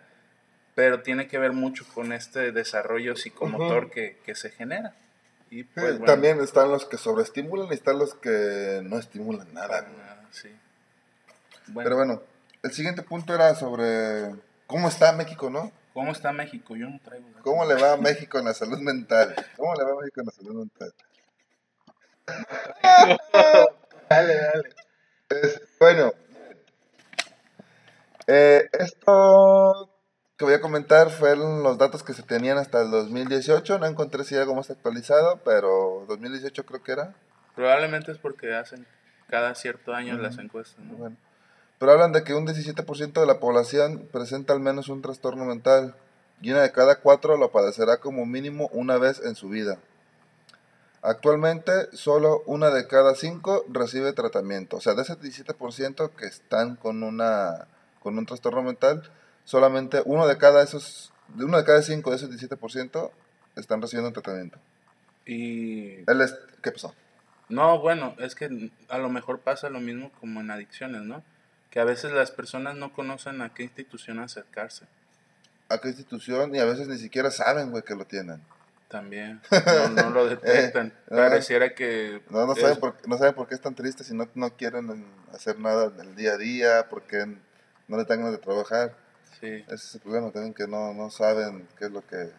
[0.75, 4.95] pero tiene que ver mucho con este desarrollo psicomotor que, se genera.
[5.51, 9.87] Y pues, También están los que sobreestimulan y están los que no estimulan nada.
[10.09, 10.49] Ah, sí.
[11.75, 12.23] Pero bueno,
[12.63, 14.35] el siguiente punto era sobre
[14.67, 15.73] cómo está México, ¿no?
[15.93, 16.77] ¿Cómo está México?
[16.77, 17.27] Yo no traigo.
[17.43, 19.35] ¿Cómo le va a México en la salud mental?
[19.57, 20.95] ¿Cómo le va a México en la salud mental?
[24.09, 24.71] dale, dale.
[25.81, 26.13] bueno,
[28.29, 29.91] eh, esto
[30.41, 33.79] que voy a comentar fueron los datos que se tenían hasta el 2018.
[33.79, 37.15] No encontré si algo más actualizado, pero 2018 creo que era.
[37.55, 38.87] Probablemente es porque hacen
[39.29, 40.83] cada cierto año las encuestas.
[40.97, 41.15] Bueno.
[41.79, 45.95] Pero hablan de que un 17% de la población presenta al menos un trastorno mental
[46.41, 49.77] y una de cada cuatro lo padecerá como mínimo una vez en su vida.
[51.03, 54.79] Actualmente, solo una de cada cinco recibe tratamiento.
[54.79, 57.67] O sea, de ese 17% que están con, una,
[58.03, 59.03] con un trastorno mental,
[59.51, 63.11] solamente uno de cada esos, uno de cada cinco de esos 17%
[63.57, 64.61] están recibiendo un tratamiento.
[65.27, 66.05] Y...
[66.63, 66.95] ¿Qué pasó?
[67.49, 71.25] No, bueno, es que a lo mejor pasa lo mismo como en adicciones, ¿no?
[71.69, 74.87] Que a veces las personas no conocen a qué institución acercarse.
[75.69, 78.41] A qué institución y a veces ni siquiera saben, güey, que lo tienen.
[78.87, 79.41] También.
[79.97, 80.89] No, lo detectan.
[81.09, 82.23] Eh, Pareciera que.
[82.31, 85.59] No, no, saben por, no saben por qué están tristes y no, no quieren hacer
[85.59, 87.27] nada del día a día, porque
[87.89, 88.95] no le tengan de trabajar.
[89.41, 89.65] Sí.
[89.67, 92.31] Ese es el problema también, que no, no saben qué es lo que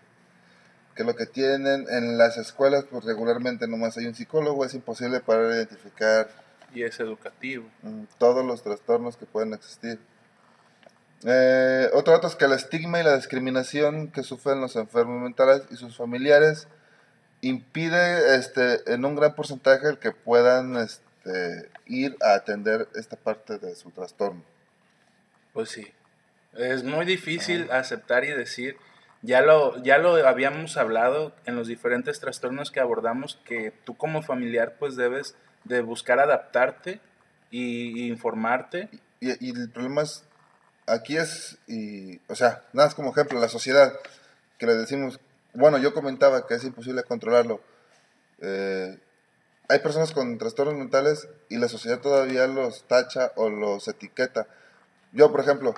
[0.96, 5.20] que lo que tienen en las escuelas, pues regularmente nomás hay un psicólogo, es imposible
[5.22, 6.30] para identificar.
[6.74, 7.66] Y es educativo.
[7.82, 10.00] Mm, todos los trastornos que pueden existir.
[11.24, 15.64] Eh, otro dato es que el estigma y la discriminación que sufren los enfermos mentales
[15.70, 16.68] y sus familiares
[17.42, 23.60] impide este, en un gran porcentaje el que puedan este, ir a atender esta parte
[23.60, 24.44] de su trastorno.
[25.54, 25.92] Pues sí,
[26.58, 28.78] es muy difícil aceptar y decir,
[29.22, 34.22] ya lo, ya lo habíamos hablado en los diferentes trastornos que abordamos, que tú como
[34.22, 37.00] familiar pues debes de buscar adaptarte
[37.50, 38.90] y, informarte.
[39.20, 40.24] Y, y el problema es
[40.88, 43.94] aquí es, y, o sea, nada más como ejemplo, la sociedad,
[44.58, 45.20] que le decimos,
[45.54, 47.62] bueno, yo comentaba que es imposible controlarlo.
[48.42, 48.98] Eh,
[49.70, 54.48] hay personas con trastornos mentales y la sociedad todavía los tacha o los etiqueta.
[55.14, 55.74] Yo, por ejemplo,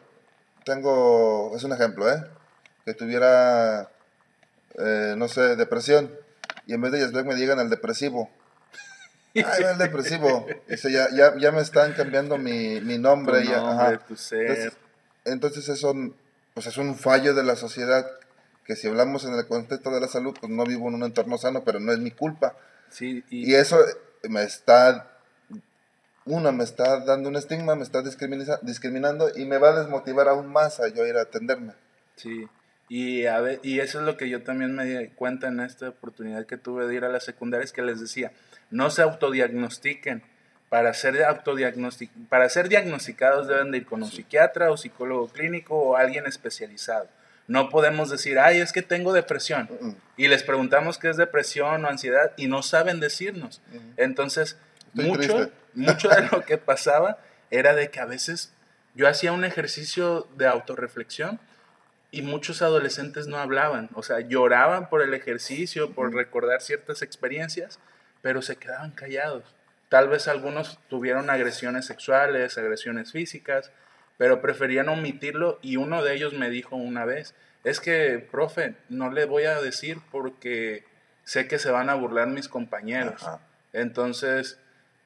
[0.64, 2.24] tengo, es un ejemplo, ¿eh?
[2.86, 3.90] Que tuviera,
[4.78, 6.12] eh, no sé, depresión
[6.66, 8.30] y en vez de Yasbek me digan el depresivo.
[9.36, 10.46] Ay, el depresivo.
[10.68, 13.46] Dice, ya, ya, ya me están cambiando mi, mi nombre.
[13.46, 14.74] ya, tu ser.
[15.26, 15.94] Entonces eso
[16.54, 18.06] pues es un fallo de la sociedad
[18.66, 21.38] que si hablamos en el contexto de la salud, pues no vivo en un entorno
[21.38, 22.56] sano, pero no es mi culpa.
[22.90, 23.78] Sí, y, eso
[24.30, 25.13] me está,
[26.26, 30.48] una, me está dando un estigma, me está discriminando y me va a desmotivar aún
[30.48, 31.74] más a yo ir a atenderme.
[32.16, 32.48] Sí,
[32.90, 35.90] y, a ver, y eso es lo que yo también me di cuenta en esta
[35.90, 38.32] oportunidad que tuve de ir a las secundarias, que les decía,
[38.70, 40.22] no se autodiagnostiquen,
[40.70, 41.16] para ser,
[42.30, 47.08] para ser diagnosticados deben de ir con un psiquiatra o psicólogo clínico o alguien especializado.
[47.48, 49.70] No podemos decir, ay, es que tengo depresión.
[50.18, 53.62] Y les preguntamos qué es depresión o ansiedad y no saben decirnos.
[53.98, 54.58] Entonces,
[54.94, 57.20] mucho, mucho de lo que pasaba
[57.52, 58.54] era de que a veces
[58.96, 61.40] yo hacía un ejercicio de autorreflexión
[62.12, 63.90] y muchos adolescentes no hablaban.
[63.96, 67.80] O sea, lloraban por el ejercicio, por recordar ciertas experiencias,
[68.22, 69.44] pero se quedaban callados.
[69.90, 73.72] Tal vez algunos tuvieron agresiones sexuales, agresiones físicas,
[74.18, 79.12] pero preferían omitirlo y uno de ellos me dijo una vez, es que, profe, no
[79.12, 80.84] le voy a decir porque
[81.24, 83.26] sé que se van a burlar mis compañeros.
[83.72, 84.60] Entonces,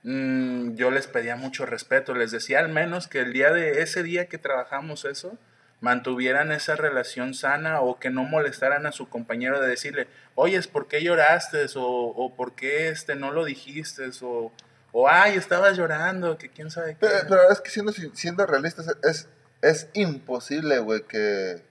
[0.08, 4.04] mm, yo les pedía mucho respeto, les decía al menos que el día de ese
[4.04, 5.38] día que trabajamos eso,
[5.80, 10.88] mantuvieran esa relación sana o que no molestaran a su compañero de decirle, oye, ¿por
[10.88, 11.66] qué lloraste?
[11.76, 14.10] O, o ¿por qué este, no lo dijiste?
[14.22, 14.52] O,
[14.92, 17.08] o, ay, estabas llorando, que quién sabe qué.
[17.08, 19.28] Pero, es que siendo, siendo realistas, es,
[19.62, 21.62] es imposible, güey, que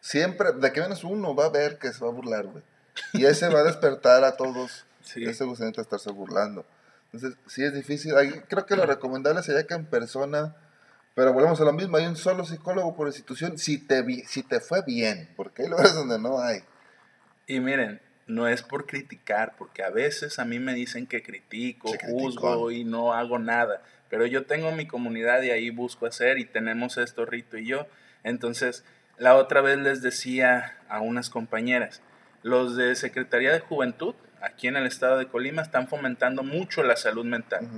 [0.00, 2.62] siempre, de que menos uno va a ver que se va a burlar, güey.
[3.12, 4.86] Y ese va a despertar a todos.
[5.02, 5.24] sí.
[5.24, 6.64] Ese gusta estarse burlando.
[7.12, 8.14] Entonces, sí es difícil.
[8.48, 10.54] creo que lo recomendable sería que en persona,
[11.14, 14.60] pero volvemos a lo mismo, hay un solo psicólogo por institución, si te, si te
[14.60, 16.60] fue bien, porque hay lugares donde no hay.
[17.46, 21.92] Y miren, no es por criticar, porque a veces a mí me dicen que critico,
[22.08, 26.44] juzgo y no hago nada, pero yo tengo mi comunidad y ahí busco hacer y
[26.44, 27.86] tenemos esto Rito y yo.
[28.22, 28.84] Entonces,
[29.18, 32.02] la otra vez les decía a unas compañeras,
[32.42, 36.96] los de Secretaría de Juventud aquí en el estado de Colima están fomentando mucho la
[36.96, 37.68] salud mental,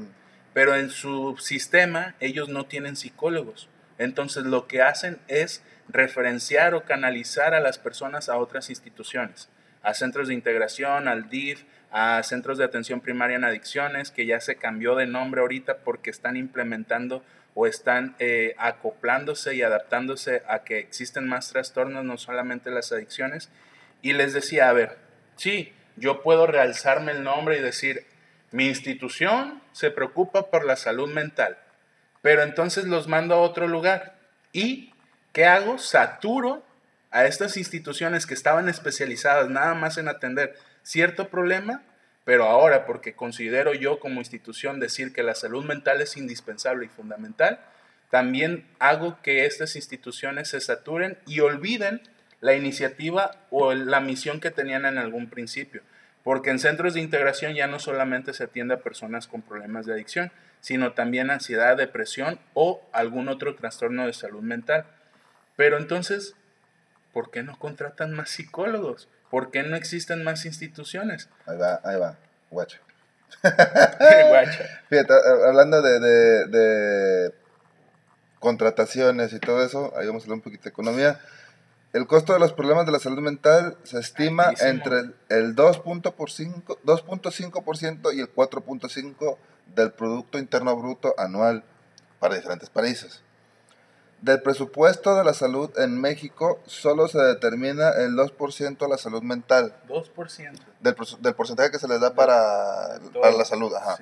[0.53, 3.68] pero en su sistema ellos no tienen psicólogos.
[3.98, 9.48] Entonces, lo que hacen es referenciar o canalizar a las personas a otras instituciones
[9.83, 14.40] a centros de integración, al DIF, a centros de atención primaria en adicciones, que ya
[14.40, 17.22] se cambió de nombre ahorita porque están implementando
[17.55, 23.51] o están eh, acoplándose y adaptándose a que existen más trastornos, no solamente las adicciones.
[24.01, 24.96] Y les decía, a ver,
[25.37, 28.07] sí, yo puedo realzarme el nombre y decir,
[28.50, 31.59] mi institución se preocupa por la salud mental,
[32.20, 34.16] pero entonces los mando a otro lugar.
[34.52, 34.92] ¿Y
[35.33, 35.78] qué hago?
[35.78, 36.62] Saturo
[37.11, 41.83] a estas instituciones que estaban especializadas nada más en atender cierto problema,
[42.24, 46.88] pero ahora porque considero yo como institución decir que la salud mental es indispensable y
[46.88, 47.61] fundamental,
[48.11, 52.02] también hago que estas instituciones se saturen y olviden
[52.42, 55.81] la iniciativa o la misión que tenían en algún principio.
[56.24, 59.94] Porque en centros de integración ya no solamente se atiende a personas con problemas de
[59.94, 64.85] adicción, sino también ansiedad, depresión o algún otro trastorno de salud mental.
[65.57, 66.35] Pero entonces,
[67.12, 69.09] ¿por qué no contratan más psicólogos?
[69.31, 71.28] ¿Por qué no existen más instituciones?
[71.46, 72.18] Ahí va, ahí va,
[72.50, 72.81] guacha.
[74.88, 75.14] Fíjate,
[75.46, 76.00] hablando de,
[76.48, 77.35] de
[78.40, 81.20] contrataciones y todo eso, ahí vamos a hablar un poquito de economía.
[81.92, 88.20] El costo de los problemas de la salud mental se estima entre el 2.5% y
[88.20, 89.37] el 4.5%
[89.74, 91.64] del Producto Interno Bruto anual
[92.18, 93.22] para diferentes países.
[94.22, 99.22] Del presupuesto de la salud en México solo se determina el 2% de la salud
[99.22, 99.76] mental.
[99.88, 100.59] 2%.
[100.81, 103.98] Del, del porcentaje que se les da para, para la salud, ajá.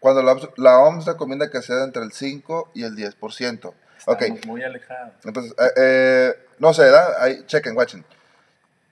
[0.00, 3.72] Cuando la, la, OMS recomienda que sea entre el 5 y el 10%.
[4.06, 5.14] Estamos muy alejados.
[5.24, 8.04] Entonces, eh, eh, no se da, ahí, chequen, watchen.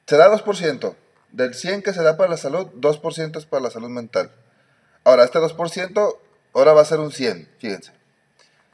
[0.06, 0.96] Se da 2%.
[1.32, 4.30] Del 100 que se da para la salud, 2% es para la salud mental.
[5.02, 6.18] Ahora, este 2%
[6.54, 7.92] ahora va a ser un 100, fíjense.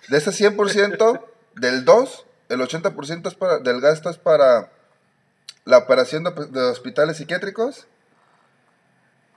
[0.09, 1.25] De ese 100%,
[1.57, 4.71] del 2, el 80% es para, del gasto es para
[5.65, 7.87] la operación de, de hospitales psiquiátricos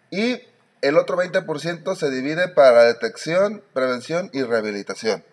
[0.09, 0.41] y
[0.81, 5.23] el otro 20% se divide para detección, prevención y rehabilitación.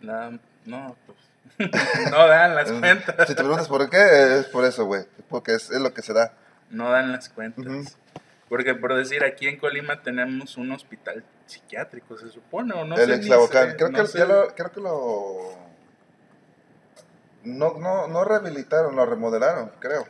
[0.00, 1.18] No, no, pues.
[2.10, 3.28] no dan las cuentas.
[3.28, 5.04] Si te preguntas por qué, es por eso, güey.
[5.28, 6.32] Porque es, lo que se da.
[6.70, 7.96] No dan las cuentas.
[8.48, 13.10] Porque por decir, aquí en Colima tenemos un hospital psiquiátrico, se supone, o no El
[13.12, 15.68] ex creo, que lo, creo que lo.
[17.44, 20.06] No, no, no rehabilitaron, lo remodelaron, creo.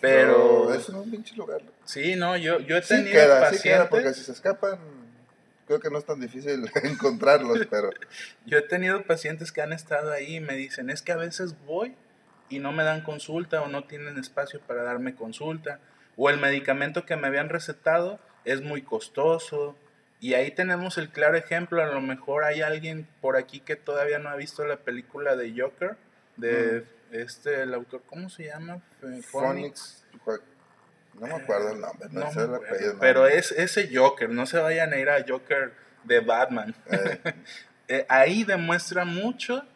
[0.00, 1.62] Pero, es un pinche lugar.
[1.84, 3.62] Sí, no, yo, yo he tenido sí queda, pacientes.
[3.62, 4.78] Sí queda, porque si se escapan,
[5.78, 7.90] creo que no es tan difícil encontrarlos, pero.
[8.46, 11.56] yo he tenido pacientes que han estado ahí y me dicen, es que a veces
[11.66, 11.94] voy
[12.48, 15.80] y no me dan consulta o no tienen espacio para darme consulta.
[16.16, 19.76] O el medicamento que me habían recetado es muy costoso.
[20.20, 21.82] Y ahí tenemos el claro ejemplo.
[21.82, 25.54] A lo mejor hay alguien por aquí que todavía no ha visto la película de
[25.58, 25.96] Joker,
[26.36, 28.80] de mm este, el autor, ¿cómo se llama?
[29.30, 30.04] Phoenix.
[31.14, 34.58] No me acuerdo el nombre, no, sé el apellido, Pero es ese Joker, no se
[34.58, 35.72] vayan a ir a Joker
[36.04, 36.74] de Batman.
[36.90, 37.34] Eh.
[37.88, 39.66] Eh, ahí demuestra mucho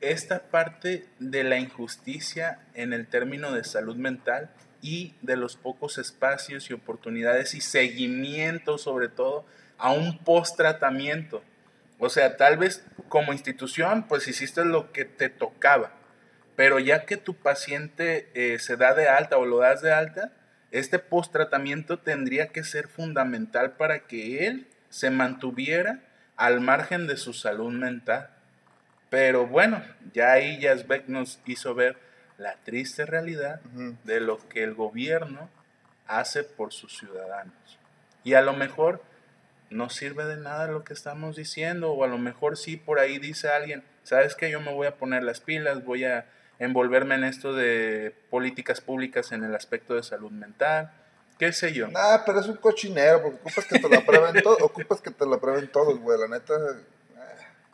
[0.00, 4.48] esta parte de la injusticia en el término de salud mental
[4.80, 9.44] y de los pocos espacios y oportunidades y seguimiento sobre todo
[9.76, 11.42] a un post-tratamiento.
[11.98, 15.92] O sea, tal vez como institución pues hiciste lo que te tocaba,
[16.60, 20.30] pero ya que tu paciente eh, se da de alta o lo das de alta,
[20.70, 26.00] este post-tratamiento tendría que ser fundamental para que él se mantuviera
[26.36, 28.28] al margen de su salud mental.
[29.08, 31.96] Pero bueno, ya ahí Yazbek nos hizo ver
[32.36, 33.62] la triste realidad
[34.04, 35.48] de lo que el gobierno
[36.06, 37.78] hace por sus ciudadanos.
[38.22, 39.02] Y a lo mejor
[39.70, 43.18] no sirve de nada lo que estamos diciendo, o a lo mejor sí por ahí
[43.18, 46.26] dice alguien, sabes que yo me voy a poner las pilas, voy a
[46.60, 50.92] envolverme en esto de políticas públicas en el aspecto de salud mental,
[51.38, 51.88] qué sé yo.
[51.88, 55.26] Nah, pero es un cochinero, porque ocupas que te lo aprueben todos, ocupas que te
[55.26, 56.54] lo aprueben todos, güey, la neta.
[56.54, 56.84] Eh.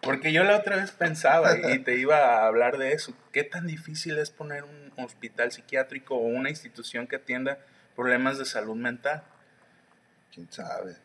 [0.00, 3.66] Porque yo la otra vez pensaba y te iba a hablar de eso, qué tan
[3.66, 7.58] difícil es poner un hospital psiquiátrico o una institución que atienda
[7.96, 9.24] problemas de salud mental.
[10.32, 10.96] ¿Quién sabe?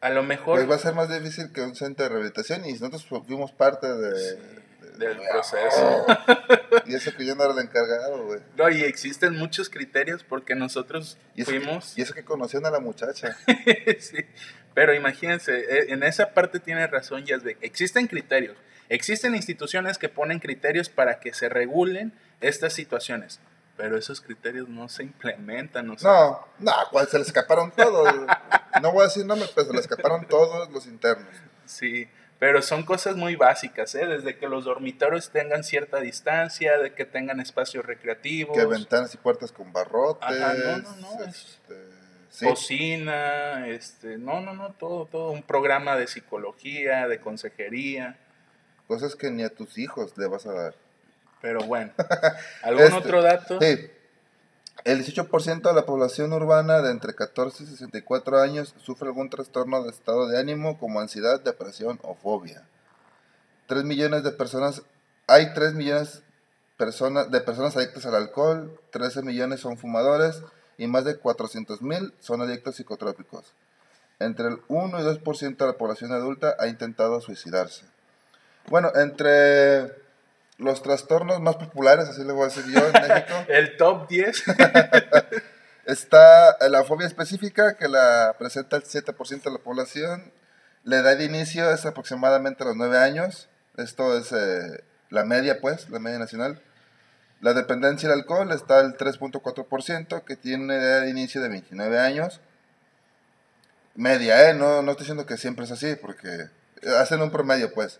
[0.00, 0.56] A lo mejor...
[0.56, 3.86] Pues va a ser más difícil que un centro de rehabilitación y nosotros fuimos parte
[3.86, 4.59] de
[5.00, 6.06] del proceso.
[6.86, 8.40] y eso que yo no era el encargado, güey.
[8.56, 11.98] No, y existen muchos criterios porque nosotros fuimos...
[11.98, 13.36] y eso que conocían a la muchacha.
[13.98, 14.18] sí,
[14.74, 17.58] pero imagínense, e, en esa parte tiene razón Yazbek.
[17.62, 18.56] Existen criterios,
[18.88, 23.40] existen instituciones que ponen criterios para que se regulen estas situaciones.
[23.76, 25.86] Pero esos criterios no se implementan.
[25.86, 28.14] No, no, no, se le escaparon todos.
[28.82, 31.34] no voy a decir nombres, pero se le escaparon todos los internos.
[31.64, 32.06] Sí,
[32.40, 34.06] pero son cosas muy básicas, ¿eh?
[34.06, 38.56] desde que los dormitorios tengan cierta distancia, de que tengan espacios recreativos.
[38.56, 40.26] Que ventanas y puertas con barrotes.
[40.26, 41.24] Ajá, no, no, no.
[41.24, 45.32] Este, cocina, este, no, no, no, todo, todo.
[45.32, 48.16] Un programa de psicología, de consejería.
[48.88, 50.74] Cosas que ni a tus hijos le vas a dar.
[51.42, 51.92] Pero bueno,
[52.62, 53.60] ¿algún este, otro dato?
[53.60, 53.90] Sí.
[54.84, 59.82] El 18% de la población urbana de entre 14 y 64 años sufre algún trastorno
[59.82, 62.66] de estado de ánimo como ansiedad, depresión o fobia.
[63.66, 64.82] 3 millones de personas,
[65.26, 66.22] hay 3 millones
[66.78, 70.42] personas, de personas adictas al alcohol, 13 millones son fumadores
[70.78, 73.52] y más de 400 mil son adictos psicotrópicos.
[74.18, 77.84] Entre el 1 y 2% de la población adulta ha intentado suicidarse.
[78.68, 79.99] Bueno, entre
[80.60, 83.34] los trastornos más populares, así le voy a decir yo en México.
[83.48, 84.44] el top 10.
[85.86, 90.32] está la fobia específica, que la presenta el 7% de la población.
[90.84, 93.48] La edad de inicio es aproximadamente a los 9 años.
[93.76, 96.62] Esto es eh, la media, pues, la media nacional.
[97.40, 101.98] La dependencia del alcohol está el 3.4%, que tiene una edad de inicio de 29
[101.98, 102.40] años.
[103.94, 104.54] Media, ¿eh?
[104.54, 106.48] No, no estoy diciendo que siempre es así, porque
[106.98, 107.98] hacen un promedio, pues.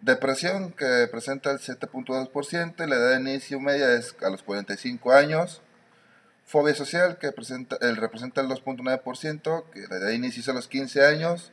[0.00, 5.12] Depresión, que presenta el 7.2%, y la edad de inicio media es a los 45
[5.12, 5.62] años.
[6.44, 10.52] Fobia social, que presenta, el, representa el 2.9%, que la edad de inicio es a
[10.52, 11.52] los 15 años.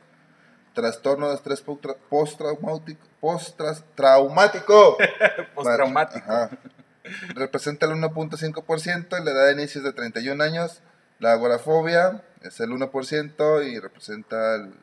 [0.74, 1.62] Trastorno de estrés
[2.08, 3.06] postraumático.
[3.20, 4.98] Post-traumático.
[5.54, 6.50] Postraumático.
[7.34, 10.82] representa el 1.5%, la edad de inicio es de 31 años.
[11.18, 14.74] La agorafobia es el 1% y representa el...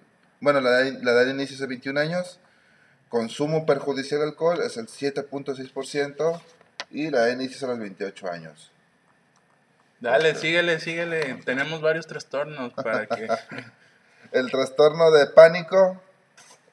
[0.42, 2.40] Bueno, la edad, la edad de inicio es de 21 años.
[3.10, 6.42] Consumo perjudicial de alcohol es el 7.6%
[6.92, 8.72] y la inicio es a los 28 años.
[10.00, 11.42] Dale, síguele, síguele.
[11.44, 13.28] Tenemos varios trastornos para que...
[14.32, 16.02] el trastorno de pánico,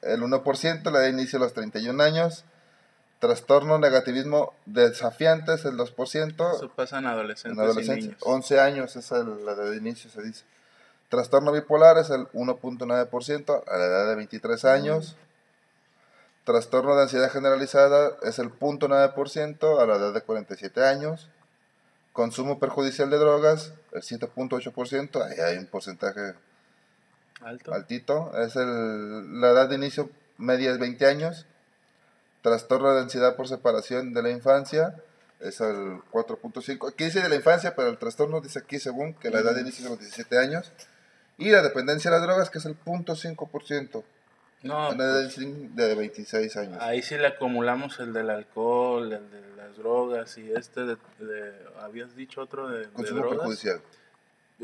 [0.01, 2.45] el 1%, la edad de inicio a los 31 años.
[3.19, 6.55] Trastorno negativismo desafiante es el 2%.
[6.55, 7.57] Eso pasa en adolescentes.
[7.57, 8.17] En adolescentes.
[8.21, 10.43] 11 años es el, la de inicio, se dice.
[11.09, 15.15] Trastorno bipolar es el 1.9% a la edad de 23 años.
[16.47, 21.27] Trastorno de ansiedad generalizada es el 0.9% a la edad de 47 años.
[22.13, 26.35] Consumo perjudicial de drogas, el 7.8%, ahí hay un porcentaje
[27.41, 27.73] Alto.
[27.73, 28.31] altito.
[28.41, 31.45] Es el, la edad de inicio media es 20 años.
[32.41, 34.95] Trastorno de ansiedad por separación de la infancia
[35.41, 36.93] es el 4.5.
[36.93, 39.63] Aquí dice de la infancia, pero el trastorno dice aquí según que la edad de
[39.63, 40.71] inicio es los 17 años.
[41.37, 44.01] Y la dependencia de las drogas, que es el 0.5%.
[44.63, 46.77] No, Una pues, de 26 años.
[46.81, 51.53] ahí sí le acumulamos el del alcohol, el de las drogas y este de, de-
[51.79, 53.37] habías dicho otro de, de Consumo drogas.
[53.39, 53.81] perjudicial.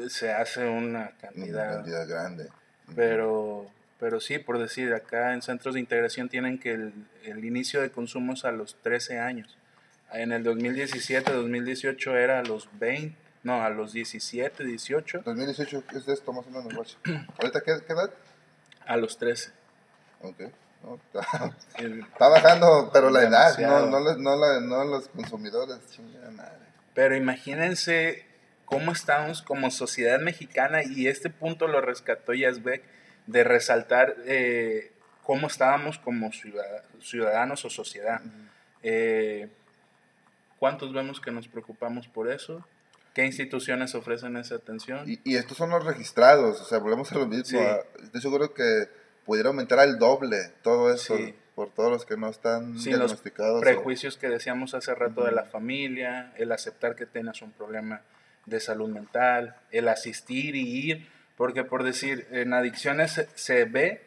[0.10, 2.50] Se hace una Una cantidad, cantidad grande.
[2.96, 3.68] pero
[4.00, 7.90] pero sí, por decir, acá en centros de integración tienen que el, el inicio de
[7.90, 9.56] consumo es a los 13 años.
[10.12, 16.06] En el 2017, 2018 era a los 20, no, a los 17, 18, 2018 es
[16.06, 16.98] de esto más o menos, guacho.
[17.40, 18.12] ¿Ahorita qué, qué edad?
[18.86, 19.52] a los 13.
[20.24, 20.42] Ok.
[20.84, 21.00] No,
[21.78, 25.80] está, bajando, pero la edad, no, no, la- no, la- no los consumidores.
[25.92, 26.58] Chingada madre.
[26.94, 28.26] Pero imagínense
[28.66, 32.84] cómo estamos como sociedad mexicana y este punto lo rescató Yazbek
[33.28, 34.92] de resaltar eh,
[35.24, 38.20] cómo estábamos como ciudad- ciudadanos o sociedad.
[38.82, 39.48] Eh,
[40.60, 42.66] ¿Cuántos vemos que nos preocupamos por eso?
[43.14, 45.10] ¿Qué instituciones ofrecen esa atención?
[45.10, 47.46] Y, y estos son los registrados, o sea, volvemos a lo mismo.
[47.46, 47.58] Sí.
[47.58, 48.88] a- estoy seguro que
[49.26, 51.34] pudiera aumentar al doble todo eso Sí.
[51.56, 53.58] por todos los que no están Sin los diagnosticados.
[53.58, 58.02] o- prejuicios que decíamos hace rato de la familia, el aceptar que tengas un problema
[58.46, 61.08] de salud mental, el asistir y ir,
[61.38, 64.04] porque por decir, en adicciones se, ve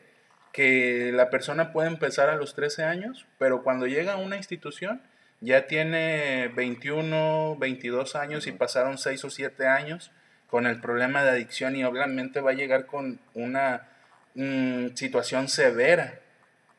[0.53, 5.01] que la persona puede empezar a los 13 años, pero cuando llega a una institución
[5.41, 10.11] ya tiene 21, 22 años y pasaron 6 o 7 años
[10.49, 13.89] con el problema de adicción y obviamente va a llegar con una
[14.37, 16.21] mm, situación severa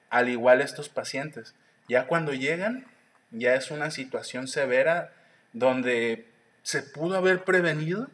[0.10, 1.54] al igual estos pacientes.
[1.90, 2.86] Ya cuando llegan,
[3.32, 5.12] ya es una situación severa
[5.54, 6.26] donde
[6.64, 8.08] se pudo haber prevenido,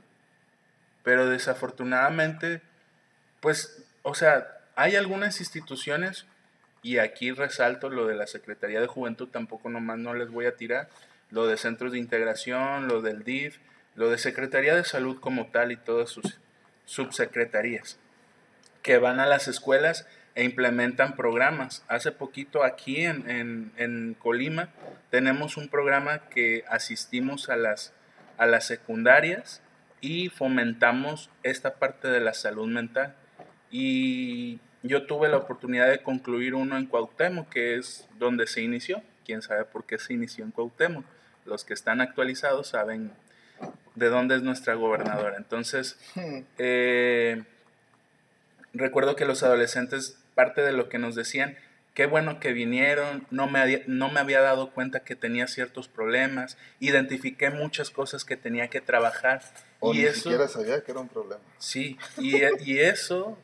[1.04, 2.62] pero desafortunadamente,
[3.42, 6.26] pues, o sea, hay algunas instituciones,
[6.82, 10.56] y aquí resalto lo de la Secretaría de Juventud, tampoco nomás no les voy a
[10.56, 10.90] tirar,
[11.30, 13.58] lo de centros de integración, lo del DIF,
[13.96, 16.40] lo de Secretaría de Salud como tal y todas sus
[16.86, 17.98] subsecretarías
[18.84, 20.06] que van a las escuelas
[20.36, 21.84] e implementan programas.
[21.88, 24.70] Hace poquito aquí en, en- en Colima
[25.10, 27.94] tenemos un programa que asistimos a las,
[28.38, 29.62] a las secundarias
[30.02, 33.16] y fomentamos esta parte de la salud mental.
[33.72, 39.02] Y yo tuve la oportunidad de concluir uno en Cuauhtémoc, que es donde se inició.
[39.26, 41.06] Quién sabe por qué se inició en Cuauhtémoc.
[41.46, 43.12] Los que están actualizados saben
[43.96, 45.38] de dónde es nuestra gobernadora.
[45.38, 46.40] Entonces, Hmm.
[46.58, 47.44] eh,
[48.74, 51.58] recuerdo que los adolescentes, parte de lo que nos decían,
[51.94, 55.88] qué bueno que vinieron, no me, había- no me había dado cuenta que tenía ciertos
[55.88, 59.42] problemas, identifiqué muchas cosas que tenía que trabajar.
[59.80, 61.42] O y ni eso, siquiera sabía que era un problema.
[61.60, 63.38] sí, y, y eso,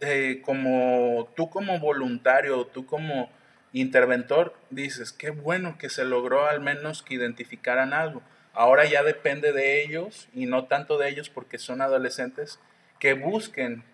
[0.00, 3.28] eh, como tú como voluntario, tú como
[3.72, 8.22] interventor, dices, qué bueno que se logró al menos que identificaran algo.
[8.52, 12.58] Ahora ya depende de ellos y no tanto de ellos porque son adolescentes
[12.98, 13.84] que busquen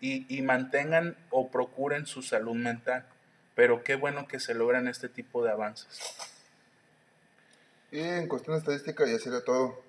[0.00, 3.04] y, y mantengan o procuren su salud mental.
[3.54, 6.00] Pero qué bueno que se logran este tipo de avances.
[7.90, 9.82] Y en cuestión estadística ya sería todo.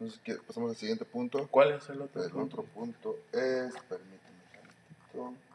[0.00, 1.48] Entonces, pasamos al siguiente punto.
[1.48, 2.60] ¿Cuál es el otro El punto?
[2.60, 4.18] otro punto es, permíteme.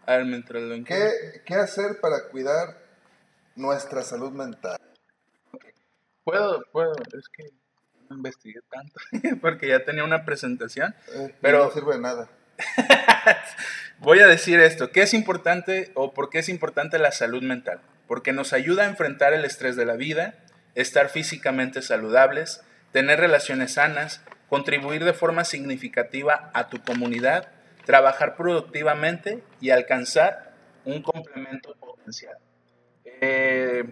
[0.05, 0.97] A ver, mientras lo encuentro.
[1.33, 2.77] ¿Qué, ¿Qué hacer para cuidar
[3.55, 4.77] nuestra salud mental?
[6.25, 7.51] Puedo, puedo, es que
[8.09, 8.93] no investigué tanto,
[9.41, 10.93] porque ya tenía una presentación.
[11.13, 12.29] Eh, Pero- no sirve de nada.
[13.99, 17.79] Voy a decir esto, ¿qué es importante o por qué es importante la salud mental?
[18.07, 20.35] Porque nos ayuda a enfrentar el estrés de la vida,
[20.75, 27.49] estar físicamente saludables, tener relaciones sanas, contribuir de forma significativa a tu comunidad,
[27.85, 30.53] trabajar productivamente y alcanzar
[30.85, 32.37] un complemento potencial.
[33.21, 33.85] Eh,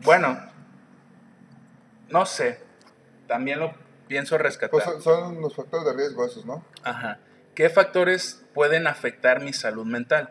[0.00, 0.38] bueno,
[2.10, 2.60] no sé,
[3.26, 3.74] también lo
[4.06, 4.70] pienso rescatar.
[4.70, 6.62] Pues son, son los factores de riesgo esos, ¿no?
[6.82, 7.18] Ajá.
[7.54, 10.30] ¿Qué factores pueden afectar mi salud mental?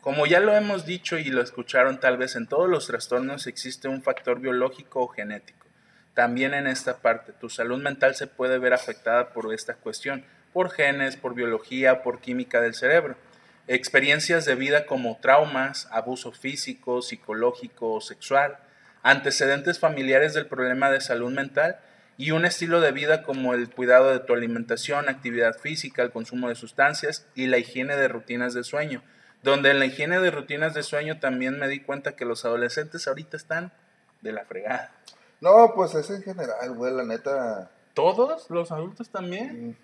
[0.00, 3.88] Como ya lo hemos dicho y lo escucharon tal vez en todos los trastornos existe
[3.88, 5.66] un factor biológico o genético.
[6.14, 10.70] También en esta parte, tu salud mental se puede ver afectada por esta cuestión, por
[10.70, 13.16] genes, por biología, por química del cerebro.
[13.66, 18.56] Experiencias de vida como traumas, abuso físico, psicológico o sexual,
[19.02, 21.80] antecedentes familiares del problema de salud mental
[22.16, 26.48] y un estilo de vida como el cuidado de tu alimentación, actividad física, el consumo
[26.48, 29.02] de sustancias y la higiene de rutinas de sueño.
[29.42, 33.06] Donde en la higiene de rutinas de sueño también me di cuenta que los adolescentes
[33.08, 33.72] ahorita están
[34.22, 34.92] de la fregada.
[35.40, 37.70] No, pues es en general, güey, la neta.
[37.92, 38.48] ¿Todos?
[38.48, 39.76] ¿Los adultos también?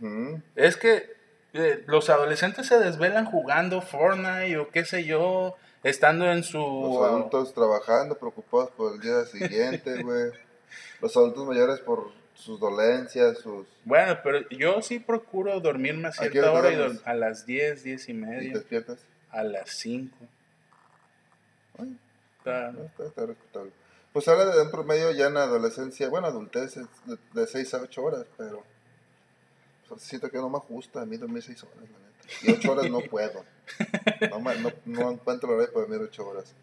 [0.56, 1.14] Es que
[1.52, 6.58] eh, los adolescentes se desvelan jugando Fortnite o qué sé yo, estando en su...
[6.58, 10.30] Los adultos trabajando, preocupados por el día siguiente, güey.
[11.00, 13.66] Los adultos mayores por sus dolencias, sus...
[13.84, 18.10] Bueno, pero yo sí procuro dormirme a cierta hora y a las 10, 10 y
[18.10, 18.98] y media, te despiertas.
[19.30, 20.16] a las 5.
[21.78, 21.96] Ay,
[22.38, 23.72] Está- está, está respetable.
[24.12, 27.82] Pues habla de un promedio ya en adolescencia, bueno, adultez, es de, de 6 a
[27.82, 28.64] 8 horas, pero
[29.88, 32.00] pues, siento que no me ajusta a mí dormir 6 horas, la neta.
[32.42, 33.44] Y 8 horas no puedo.
[34.30, 36.54] No, no, no encuentro la hora para dormir 8 horas.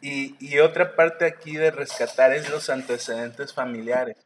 [0.00, 4.16] Y, y otra parte aquí de rescatar es los antecedentes familiares.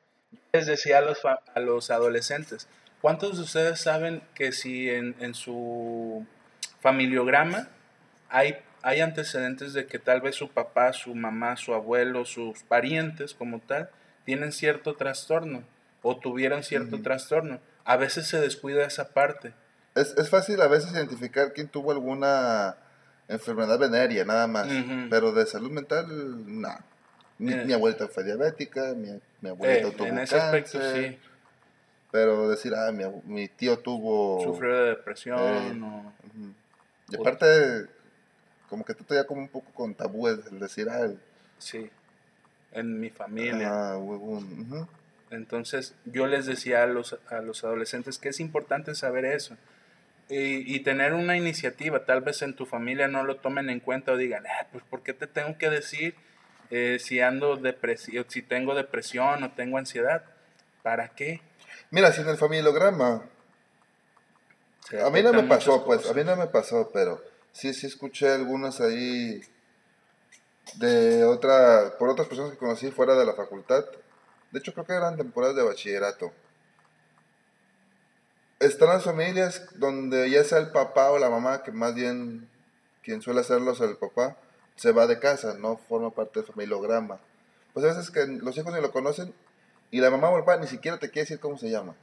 [0.53, 2.69] Les decía a los, a los adolescentes,
[3.01, 6.27] ¿cuántos de ustedes saben que si en, en su
[6.81, 7.69] familiograma
[8.29, 13.35] hay, hay antecedentes de que tal vez su papá, su mamá, su abuelo, sus parientes
[13.35, 13.91] como tal,
[14.25, 15.65] tienen cierto trastorno
[16.03, 17.61] o tuvieron cierto trastorno?
[17.85, 19.53] A veces se descuida esa parte.
[19.95, 22.77] Es, es fácil a veces identificar quién tuvo alguna
[23.29, 24.69] enfermedad venérea, nada más.
[25.11, 26.07] Pero de salud mental,
[26.61, 26.92] no.
[27.43, 27.65] Mi, Eh.
[27.65, 31.19] mi abuelita fue diabética, mi, mi abuelita Eh, tuvo en ese aspecto cáncer, sí,
[32.11, 34.43] Pero decir, ah, mi, mi tío tuvo...
[34.45, 35.81] sufrió de depresión Eh.
[35.83, 36.13] o...
[37.09, 37.87] Y aparte,
[38.69, 41.19] como que tú todavía como un poco con tabúes, el decir, ah, el-
[41.59, 41.91] Sí,
[42.73, 43.69] en mi familia.
[43.93, 44.87] ah, hubo un- ujú.
[45.31, 49.57] Entonces yo les decía a los, a los adolescentes que es importante saber eso
[50.29, 52.05] y, y tener una iniciativa.
[52.05, 55.03] Tal vez en tu familia no lo tomen en cuenta o digan, ah, pues ¿por
[55.03, 56.15] qué te tengo que decir
[56.75, 60.25] eh, si ando depresión, si tengo depresión o tengo ansiedad?
[60.83, 61.43] ¿Para qué?
[61.91, 63.29] Mira, si en el familiograma,
[64.89, 67.87] Se a mí no me pasó, pues, a mí no me pasó, pero sí, sí
[67.87, 69.43] escuché algunas ahí
[70.77, 73.85] de otra, por otras personas que conocí fuera de la facultad.
[74.51, 76.33] De hecho, creo que eran temporadas de bachillerato.
[78.61, 82.49] Están las familias donde ya sea el papá o la mamá, que más bien
[83.03, 84.39] quien suele hacerlo es el papá,
[84.77, 87.19] se va de casa, no forma parte del familiograma.
[87.73, 89.33] Pues a veces que los hijos ni lo conocen
[89.91, 91.95] y la mamá o el papá ni siquiera te quiere decir cómo se llama.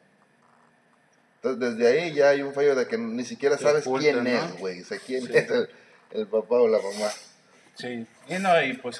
[1.42, 4.30] Entonces, desde ahí ya hay un fallo de que ni siquiera sabes quién ¿no?
[4.30, 4.82] es, güey.
[4.82, 5.32] O sea, quién Sí.
[5.38, 5.70] es el,
[6.12, 7.10] el papá o la mamá.
[7.76, 9.00] Sí, y no, y pues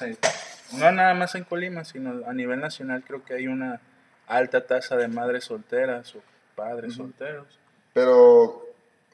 [0.72, 3.80] no nada más en Colima, sino a nivel nacional creo que hay una
[4.26, 6.22] alta tasa de madres solteras o
[6.56, 7.02] padres Ujú.
[7.02, 7.58] solteros.
[7.92, 8.64] Pero,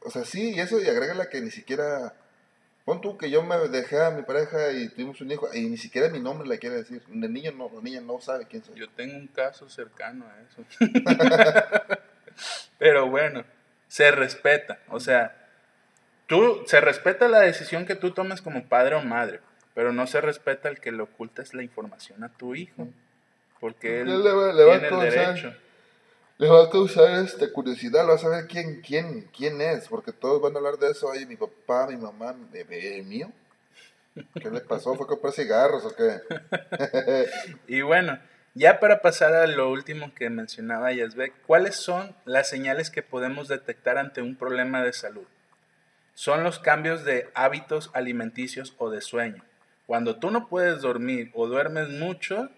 [0.04, 2.12] o sea, sí, y eso, y agrégala que ni siquiera.
[2.86, 5.76] Pon tú que yo me dejé a mi pareja y tuvimos un hijo, y ni
[5.76, 7.02] siquiera mi nombre le quiere decir.
[7.10, 8.78] El niño no, la niña no sabe quién soy.
[8.78, 10.64] Yo tengo un caso cercano a eso.
[12.78, 13.44] Pero bueno,
[13.88, 14.78] se respeta.
[14.88, 15.36] O sea,
[16.28, 19.40] tú, se respeta la decisión que tú tomes como padre o madre,
[19.74, 22.88] pero no se respeta el que le ocultes la información a tu hijo.
[23.58, 25.54] Porque él le va- le a tiene el derecho.
[26.38, 30.42] Le va a causar este, curiosidad, va a saber quién, quién, quién es, porque todos
[30.42, 31.06] van a hablar de eso.
[31.06, 33.32] Oye, mi papá, mi mamá, mi, el mío.
[34.34, 34.94] ¿Qué le pasó?
[34.94, 36.20] ¿Fue comprar cigarros o qué?
[37.66, 38.18] y bueno,
[38.54, 43.48] ya para pasar a lo último que mencionaba Yasbek, ¿cuáles son las señales que podemos
[43.48, 45.26] detectar ante un problema de salud?
[46.14, 49.42] Son los cambios de hábitos alimenticios o de sueño.
[49.86, 52.50] Cuando tú no puedes dormir o duermes mucho,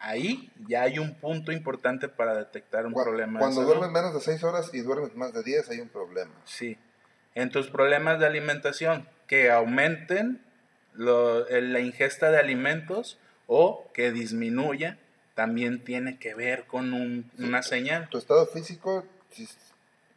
[0.00, 3.38] ahí ya hay un punto importante para detectar un problema.
[3.38, 6.32] Cuando duermes menos de 6 horas y duermes más de 10 hay un problema.
[6.44, 6.76] Sí.
[7.34, 10.42] En tus problemas de alimentación, que aumenten
[10.94, 14.98] la ingesta de alimentos o que disminuya,
[15.34, 18.08] también tiene que ver con una señal.
[18.10, 19.48] Tu estado físico, si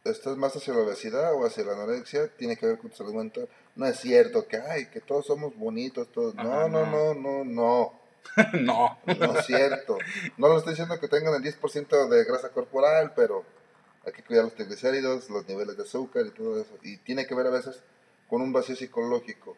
[0.04, 3.14] estás más hacia la obesidad o hacia la anorexia, tiene que ver con tu salud
[3.14, 3.48] mental.
[3.76, 6.34] No es cierto que, ay, que todos somos bonitos, todos.
[6.34, 7.44] no, no, no, no, no.
[7.44, 8.03] no.
[8.60, 8.98] No
[9.38, 9.98] es cierto.
[10.36, 13.44] No lo estoy diciendo que tengan el 10% de grasa corporal, pero
[14.04, 16.78] hay que cuidar los triglicéridos, los niveles de azúcar y todo eso.
[16.82, 17.82] Y tiene que ver a veces
[18.28, 19.56] con un vacío psicológico.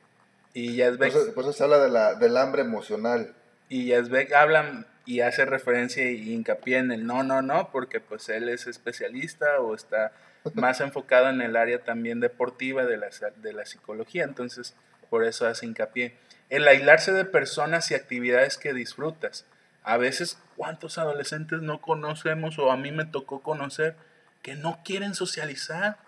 [0.53, 1.13] Y Yazbek...
[1.13, 3.35] Por por eso se habla de la, del hambre emocional.
[3.69, 8.29] Y Yazbek habla y hace referencia y hincapié en el no, no, no, porque pues
[8.29, 10.13] él es especialista o está
[10.55, 14.25] más enfocado en el área también deportiva de la, de la psicología.
[14.25, 14.75] Entonces,
[15.11, 16.17] por eso hace hincapié
[16.51, 19.45] el aislarse de personas y actividades que disfrutas.
[19.83, 23.97] A veces, ¿cuántos adolescentes no conocemos o a mí me tocó conocer
[24.43, 25.99] que no quieren socializar?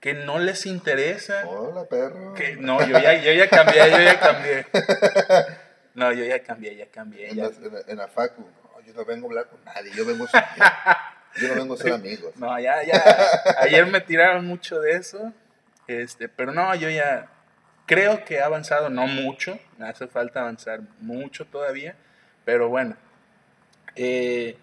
[0.00, 1.46] Que no les interesa.
[1.46, 2.34] Hola, perro.
[2.34, 4.66] Que, no, yo ya, yo ya cambié, yo ya cambié.
[5.94, 7.30] No, yo ya cambié, ya cambié.
[7.30, 7.44] En, ya.
[7.44, 11.14] La, en, la facu, no, yo no vengo a hablar con nadie, yo vengo a,
[11.36, 12.32] yo no vengo a ser amigos.
[12.36, 13.02] No, ya, ya.
[13.58, 15.32] Ayer me tiraron mucho de eso.
[15.86, 17.28] Este, pero no, yo ya,
[17.92, 21.94] Creo que ha avanzado, no mucho, me hace falta avanzar mucho todavía,
[22.46, 22.96] pero bueno,
[23.96, 24.56] eh,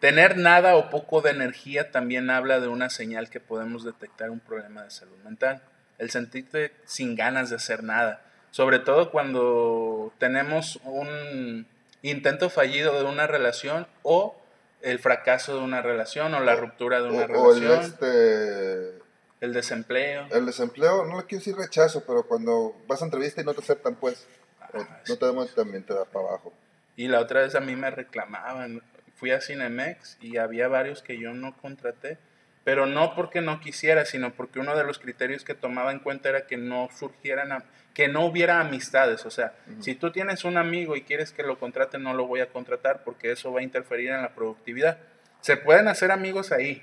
[0.00, 4.40] tener nada o poco de energía también habla de una señal que podemos detectar un
[4.40, 5.60] problema de salud mental.
[5.98, 11.66] El sentirte sin ganas de hacer nada, sobre todo cuando tenemos un
[12.00, 14.36] intento fallido de una relación o
[14.80, 17.80] el fracaso de una relación o la ruptura de una relación.
[17.80, 19.03] este,
[19.44, 20.26] el desempleo.
[20.30, 23.60] El desempleo, no le quiero decir rechazo, pero cuando vas a entrevista y no te
[23.60, 24.26] aceptan, pues,
[24.60, 24.68] ah,
[25.08, 26.52] no te damos, también te da para abajo.
[26.96, 28.82] Y la otra vez a mí me reclamaban.
[29.14, 32.18] Fui a Cinemex y había varios que yo no contraté,
[32.64, 36.30] pero no porque no quisiera, sino porque uno de los criterios que tomaba en cuenta
[36.30, 39.24] era que no surgieran, que no hubiera amistades.
[39.24, 42.40] O sea, si tú tienes un amigo y quieres que lo contrate, no lo voy
[42.40, 44.98] a contratar porque eso va a interferir en la productividad.
[45.40, 46.82] Se pueden hacer amigos ahí,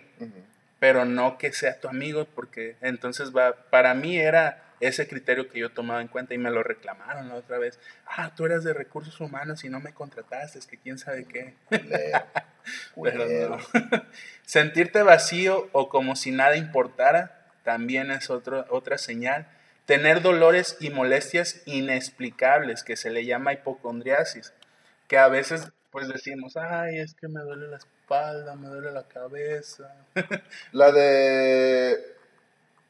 [0.81, 5.59] pero no que sea tu amigo, porque entonces va, para mí era ese criterio que
[5.59, 7.79] yo tomaba en cuenta y me lo reclamaron la otra vez.
[8.07, 11.53] Ah, tú eras de recursos humanos y no me contrataste, es que quién sabe qué.
[13.03, 13.59] pero no.
[14.43, 19.45] Sentirte vacío o como si nada importara también es otro, otra señal.
[19.85, 24.51] Tener dolores y molestias inexplicables, que se le llama hipocondriasis,
[25.07, 27.77] que a veces pues decimos, ay, es que me duele la
[28.57, 29.95] me duele la cabeza.
[30.73, 31.91] la de...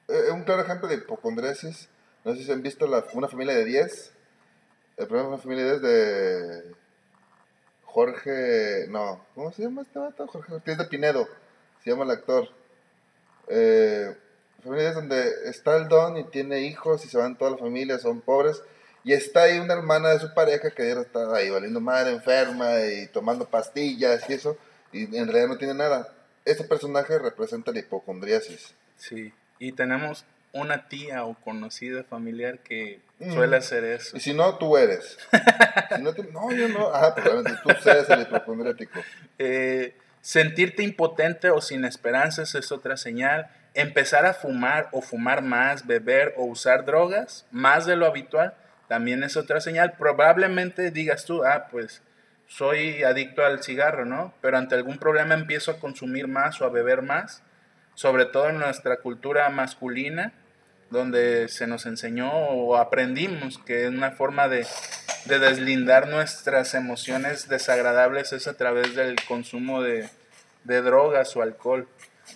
[0.08, 1.90] Eh, un claro ejemplo de hipocondresis,
[2.26, 4.12] no sé si han visto la, una familia de 10.
[4.98, 6.76] El problema de una familia de 10 de
[7.86, 10.28] Jorge, no, ¿cómo se llama este vato?
[10.28, 11.28] Jorge Ortiz de Pinedo,
[11.84, 12.50] se llama el actor.
[13.48, 14.16] Eh,
[14.64, 18.22] familias donde está el don y tiene hijos y se van toda la familia, son
[18.22, 18.62] pobres
[19.04, 22.80] y está ahí una hermana de su pareja que ya está ahí valiendo madre, enferma
[22.82, 24.58] y tomando pastillas y eso,
[24.92, 26.14] y en realidad no tiene nada.
[26.46, 28.74] Ese personaje representa la hipocondriasis.
[28.98, 33.00] Sí, y tenemos una tía o conocida familiar que
[33.32, 34.18] suele hacer eso.
[34.18, 35.18] Y si no, tú eres.
[36.00, 36.88] no, yo no.
[36.94, 39.00] Ah, probablemente tú seas el hipocondriático.
[39.44, 43.50] Eh, sentirte impotente o sin esperanzas es otra señal.
[43.74, 48.54] Empezar a fumar o fumar más, beber o usar drogas más de lo habitual
[48.92, 49.94] también es otra señal.
[49.98, 52.02] Probablemente digas tú, ah, pues
[52.52, 54.34] soy adicto al cigarro, ¿no?
[54.42, 57.42] Pero ante algún problema empiezo a consumir más o a beber más,
[57.96, 60.34] sobre todo en nuestra cultura masculina,
[60.90, 64.68] donde se nos enseñó o aprendimos que una forma de,
[65.26, 70.10] deslindar nuestras emociones desagradables es a través del consumo de,
[70.66, 71.88] drogas o alcohol.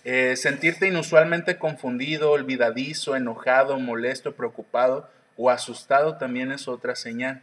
[0.06, 7.42] Eh, sentirte inusualmente confundido, olvidadizo, enojado, molesto, preocupado, o asustado también es otra señal.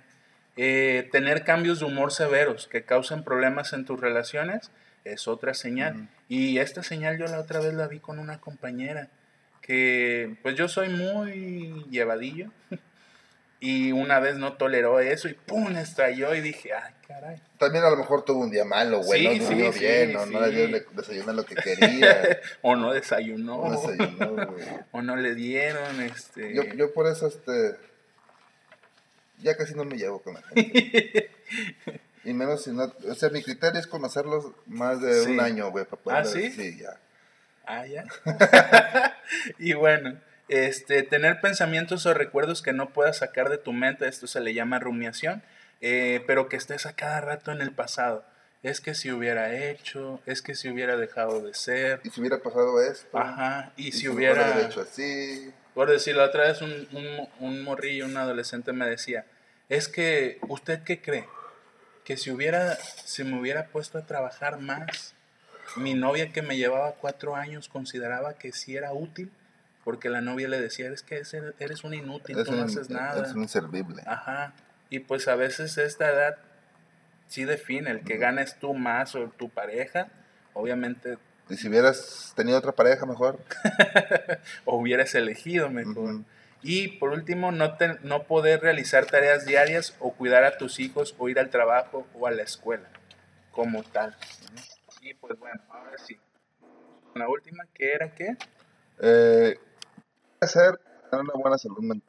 [0.56, 4.70] Eh, tener cambios de humor severos que causen problemas en tus relaciones
[5.04, 6.08] es otra señal.
[6.28, 9.08] Y esta señal yo la otra vez la vi con una compañera
[9.62, 12.50] que pues yo soy muy llevadillo
[13.60, 15.76] y una vez no toleró eso y ¡pum!
[15.76, 17.40] estalló y dije, ¡ay, caray!
[17.58, 20.50] También a lo mejor tuvo un día malo, güey, no durmió bien, o no le
[20.50, 22.40] dio desayunar lo que quería.
[22.62, 23.68] o no desayunó.
[23.68, 24.66] No desayunó, güey.
[24.90, 26.52] o no le dieron, este...
[26.54, 27.76] Yo, yo por eso, este...
[29.42, 31.30] ya casi no me llevo con la gente.
[32.24, 35.30] y menos si no, o sea, mi criterio es conocerlos más de Sí.
[35.32, 36.50] un año, güey, para poder ¿Ah, sí?
[36.50, 36.98] Sí, ya.
[37.66, 38.04] Ah, ya.
[39.58, 40.18] y bueno,
[40.48, 44.54] este, tener pensamientos o recuerdos que no puedas sacar de tu mente, esto se le
[44.54, 45.42] llama rumiación,
[45.80, 48.24] eh, pero que estés a cada rato en el pasado.
[48.62, 52.38] Es que si hubiera hecho, es que si hubiera dejado de ser, Y si hubiera
[52.38, 53.18] pasado esto.
[53.18, 54.34] ajá, y, y si lo hubiera...
[54.52, 55.52] hubiera hecho así.
[55.74, 59.24] Por decir, la otra vez un, un, un morrillo, un adolescente me decía,
[59.68, 61.26] es que, ¿usted qué cree?
[62.04, 65.14] Que si hubiera, si me hubiera puesto a trabajar más,
[65.76, 69.30] mi novia que me llevaba cuatro años consideraba que sí era útil,
[69.84, 72.64] porque la novia le decía, es que eres, eres un inútil, Es tú no un,
[72.64, 73.24] haces nada.
[73.26, 74.02] es un inservible.
[74.06, 74.52] Ajá.
[74.90, 76.36] Y pues a veces esta edad
[77.28, 80.08] sí define el que ganes tú más o tu pareja,
[80.52, 81.16] obviamente,
[81.48, 83.38] Y si hubieras tenido otra pareja mejor.
[84.64, 86.20] o hubieras elegido mejor.
[86.62, 91.14] Y por último, no, te- no poder realizar tareas diarias o cuidar a tus hijos
[91.18, 92.88] o ir al trabajo o a la escuela
[93.50, 94.16] como tal.
[95.00, 96.18] Y pues bueno, ahora sí.
[97.14, 98.36] La última, que era qué?
[99.00, 99.58] Eh,
[100.40, 100.78] hacer
[101.10, 102.08] tener una buena salud mental.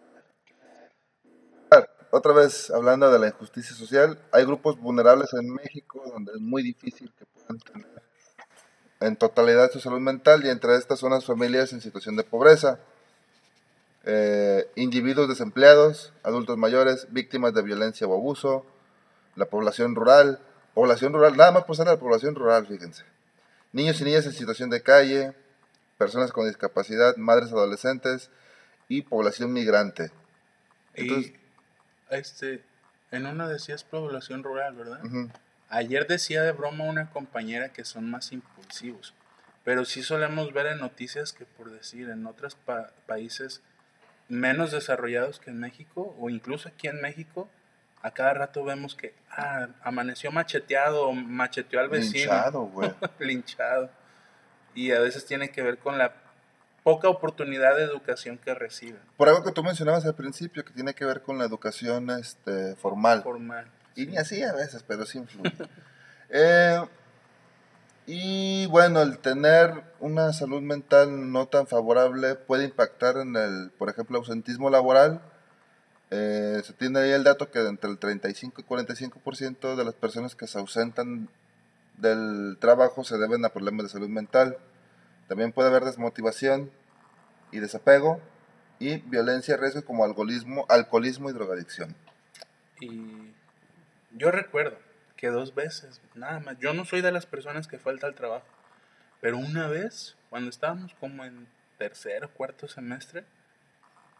[2.15, 6.61] Otra vez hablando de la injusticia social, hay grupos vulnerables en México donde es muy
[6.61, 7.87] difícil que puedan tener
[9.05, 12.79] en totalidad su salud mental y entre estas son las familias en situación de pobreza,
[14.05, 18.65] eh, individuos desempleados, adultos mayores, víctimas de violencia o abuso,
[19.35, 20.39] la población rural,
[20.73, 23.03] población rural, nada más por ser la población rural, fíjense,
[23.71, 25.33] niños y niñas en situación de calle,
[25.97, 28.29] personas con discapacidad, madres adolescentes
[28.87, 30.11] y población migrante.
[30.93, 32.63] Entonces- y este,
[33.11, 35.03] en una decías población rural, ¿verdad?
[35.05, 35.29] Ujú.
[35.75, 39.13] Ayer decía de broma una compañera que son más impulsivos,
[39.63, 43.61] pero sí solemos ver en noticias que, por decir, en otros pa- países
[44.29, 47.49] menos desarrollados que en México, o incluso aquí en México,
[48.03, 52.91] a cada rato vemos que ah, amaneció macheteado o macheteó al vecino, Linchado, güey.
[53.19, 53.89] linchado.
[54.75, 56.13] Y a veces tiene que ver con la
[56.83, 60.93] poca oportunidad de educación que reciben, Por algo que tú mencionabas al principio, que tiene
[60.93, 63.23] que ver con la educación este, formal.
[63.23, 63.65] formal.
[63.95, 65.51] Y ni así a veces, pero sí influye.
[66.35, 66.81] Eh,
[68.07, 73.87] y bueno, el tener una salud mental no tan favorable puede impactar en el, por
[73.87, 75.21] ejemplo, ausentismo laboral.
[76.09, 80.35] Eh, se tiene ahí el dato que entre el 35 y 45% de las personas
[80.35, 81.29] que se ausentan
[81.97, 84.57] del trabajo se deben a problemas de salud mental.
[85.27, 86.71] También puede haber desmotivación
[87.51, 88.19] y desapego
[88.79, 91.95] y violencia, riesgo como alcoholismo, alcoholismo y drogadicción.
[92.81, 93.31] Y
[94.13, 94.77] yo recuerdo
[95.17, 98.47] que dos veces, nada más, yo no soy de las personas que falta al trabajo,
[99.21, 101.47] pero una vez, cuando estábamos como en
[101.77, 103.23] tercer o cuarto semestre,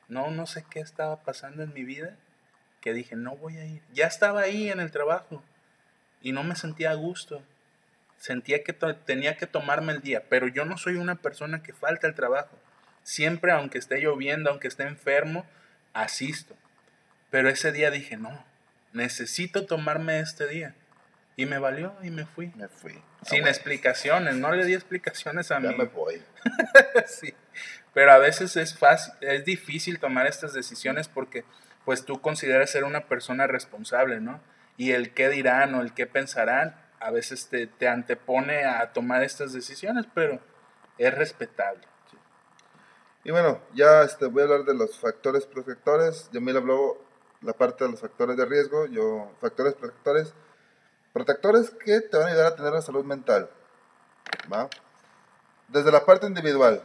[0.08, 2.16] no, no sé qué estaba pasando en mi vida,
[2.82, 3.82] que dije, no voy a ir.
[3.94, 5.44] Ya estaba ahí en el trabajo
[6.22, 7.42] y no me sentía a gusto.
[8.18, 12.08] Sentía que tenía que tomarme el día, pero yo no soy una persona que falta
[12.08, 12.58] al trabajo.
[13.04, 15.46] Siempre, aunque esté lloviendo, aunque esté enfermo,
[15.94, 16.56] asisto.
[17.30, 18.46] Pero ese día dije, no,
[18.94, 20.76] necesito tomarme este día.
[21.36, 22.52] Y me valió y me fui.
[22.56, 22.94] Me fui.
[23.24, 25.76] Sin bueno, explicaciones, no le di explicaciones a ya mí.
[25.76, 26.22] me voy.
[27.08, 27.34] sí.
[27.94, 31.44] Pero a veces es fácil, es difícil tomar estas decisiones porque
[31.86, 34.42] pues tú consideras ser una persona responsable, ¿no?
[34.78, 39.24] Y el qué dirán o el qué pensarán a veces te, te antepone a tomar
[39.24, 40.40] estas decisiones, pero
[40.98, 41.82] es respetable.
[43.26, 46.30] Y bueno, ya este, voy a hablar de los factores protectores.
[46.32, 47.03] Yamil habló
[47.44, 48.86] la parte de los factores de riesgo.
[48.88, 50.34] Yo, factores protectores.
[51.12, 53.50] Protectores que te van a ayudar a tener la salud mental.
[54.52, 54.70] ¿va?
[55.68, 56.84] Desde la parte individual.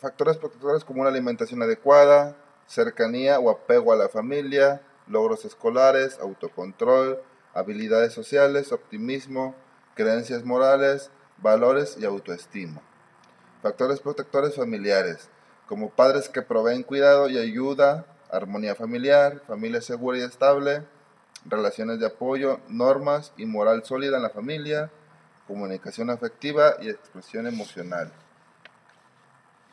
[0.00, 7.20] Factores protectores como una alimentación adecuada, cercanía o apego a la familia, logros escolares, autocontrol,
[7.52, 9.54] habilidades sociales, optimismo,
[9.94, 12.80] creencias morales, valores y autoestima.
[13.62, 15.28] Factores protectores familiares,
[15.66, 20.82] como padres que proveen cuidado y ayuda, armonía familiar, familia segura y estable,
[21.44, 24.90] relaciones de apoyo, normas y moral sólida en la familia,
[25.46, 28.12] comunicación afectiva y expresión emocional.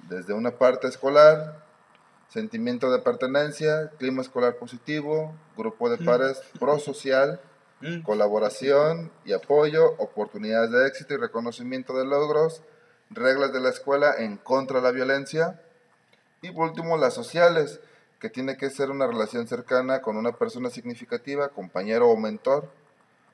[0.10, 1.64] Desde una parte escolar,
[2.30, 7.39] sentimiento de pertenencia, clima escolar positivo, grupo de pares prosocial,
[7.80, 12.64] Mm, colaboración y apoyo, oportunidades de éxito y reconocimiento de logros,
[13.12, 15.62] reglas de la escuela en contra de la violencia.
[16.41, 17.80] Y por último las sociales,
[18.20, 22.70] que tiene que ser una relación cercana con una persona significativa, compañero o mentor,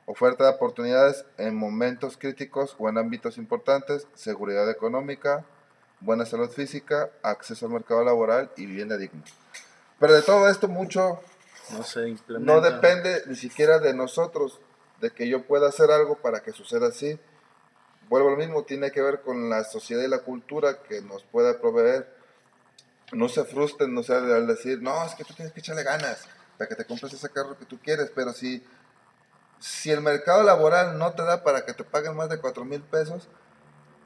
[0.06, 5.46] oferta de oportunidades en momentos críticos o en ámbitos importantes, seguridad económica,
[6.02, 9.24] buena salud física, acceso al mercado laboral y vivienda digna.
[10.00, 11.22] Pero de todo esto mucho
[11.72, 12.54] no se implementa.
[12.54, 14.60] No depende ni siquiera de nosotros,
[15.00, 17.18] de que yo pueda hacer algo para que suceda así.
[18.10, 21.24] Vuelvo a lo mismo, tiene que ver con la sociedad y la cultura que nos
[21.24, 22.23] pueda proveer.
[23.14, 26.28] No se frustren, no sea al decir, no, es que tú tienes que echarle ganas
[26.58, 28.64] para que te compres ese carro que tú quieres, pero si,
[29.60, 32.82] si el mercado laboral no te da para que te paguen más de 4 mil
[32.82, 33.28] pesos,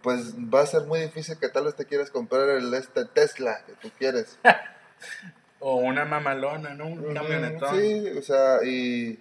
[0.02, 3.64] pues va a ser muy difícil que tal vez te quieras comprar el este Tesla
[3.66, 4.38] que tú quieres.
[5.60, 6.88] o una mamalona, ¿no?
[6.88, 7.76] Un camionetón.
[7.76, 9.20] Sí, o sea, y,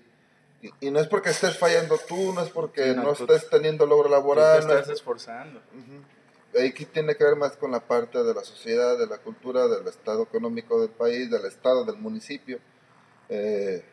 [0.81, 4.61] y, no es porque estés fallando tú, no es porque no, estés teniendo logro laboral.
[4.61, 5.61] Tú te estás esforzando.
[6.59, 9.87] Ahí tiene que ver más con la parte de la sociedad, de la cultura, del
[9.89, 12.59] estado económico del país, del estado, del municipio.
[13.29, 13.85] Eh,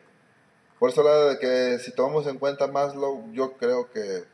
[0.78, 4.24] por eso lado de que si tomamos en cuenta Maslow, yo creo que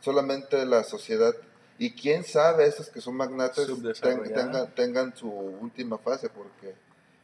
[0.00, 1.34] solamente la sociedad
[1.78, 3.66] y quién sabe esos que son magnates
[4.00, 6.74] tengan, tengan su última fase, porque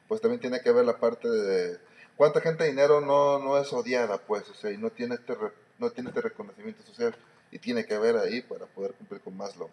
[0.09, 1.79] pues también tiene que ver la parte de
[2.17, 5.37] cuánta gente de dinero no, no es odiada, pues, o sea, y no tiene este
[5.79, 7.15] no tiene este reconocimiento social
[7.51, 9.69] y tiene que ver ahí para poder cumplir con Maslow.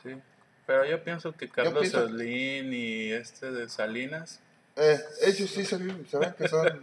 [0.00, 0.16] Sí,
[0.66, 4.40] pero yo pienso que Carlos Slim y este de Salinas.
[4.76, 6.82] Eh, ellos sí se, viven, ven que son,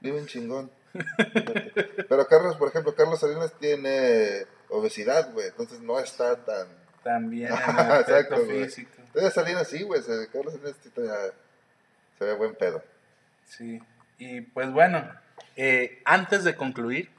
[0.00, 0.70] viven chingón.
[2.08, 6.68] Pero Carlos, por ejemplo, Carlos Salinas tiene obesidad, güey, entonces no está tan...
[7.02, 8.90] También en físico.
[8.98, 10.00] Entonces Salinas sí, güey,
[10.32, 10.76] Carlos Salinas
[12.18, 12.82] se ve buen pedo.
[13.46, 13.80] Sí,
[14.18, 15.10] y pues bueno,
[15.56, 17.10] eh, antes de concluir,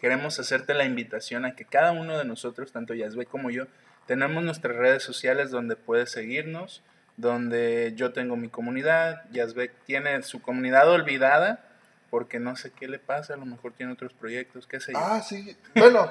[0.00, 3.66] queremos hacerte la invitación a que cada uno de nosotros, tanto Yasbe como yo,
[4.10, 6.82] tenemos nuestras redes sociales donde puedes seguirnos,
[7.16, 11.64] donde yo tengo mi comunidad, Yasbe tiene su comunidad olvidada,
[12.10, 14.98] porque no sé qué le pasa, a lo mejor tiene otros proyectos, qué sé yo.
[14.98, 16.10] Ah, sí, bueno,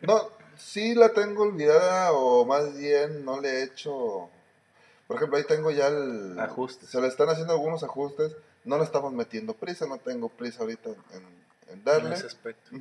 [0.00, 4.28] no, sí la tengo olvidada o más bien no le he hecho,
[5.06, 6.36] por ejemplo, ahí tengo ya el...
[6.40, 6.88] Ajuste.
[6.88, 8.34] Se le están haciendo algunos ajustes,
[8.64, 10.90] no le estamos metiendo prisa, no tengo prisa ahorita
[11.70, 12.08] en, darle.
[12.08, 12.72] En ese aspecto.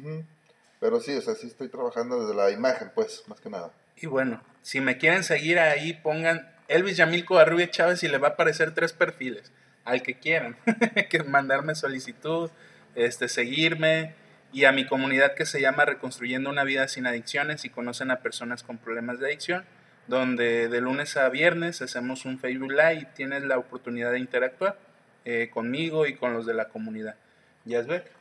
[0.80, 3.72] Pero sí, o sea, sí estoy trabajando desde la imagen, pues, más que nada.
[4.00, 8.30] Y bueno, si me quieren seguir ahí, pongan Elvis Yamil Covarrubia Chávez y le va
[8.30, 9.52] a aparecer tres perfiles
[9.86, 10.58] al que quieran,
[11.10, 12.52] que mandarme solicitud,
[12.96, 14.14] este, seguirme
[14.52, 18.20] y a mi comunidad que se llama Reconstruyendo una vida sin adicciones y conocen a
[18.20, 19.66] personas con problemas de adicción,
[20.08, 24.78] donde de lunes a viernes hacemos un Facebook Live y tienes la oportunidad de interactuar
[25.26, 27.16] eh, conmigo y con los de la comunidad.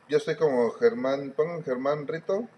[0.09, 2.49] Yo estoy como Germán, pongan Germán Rito,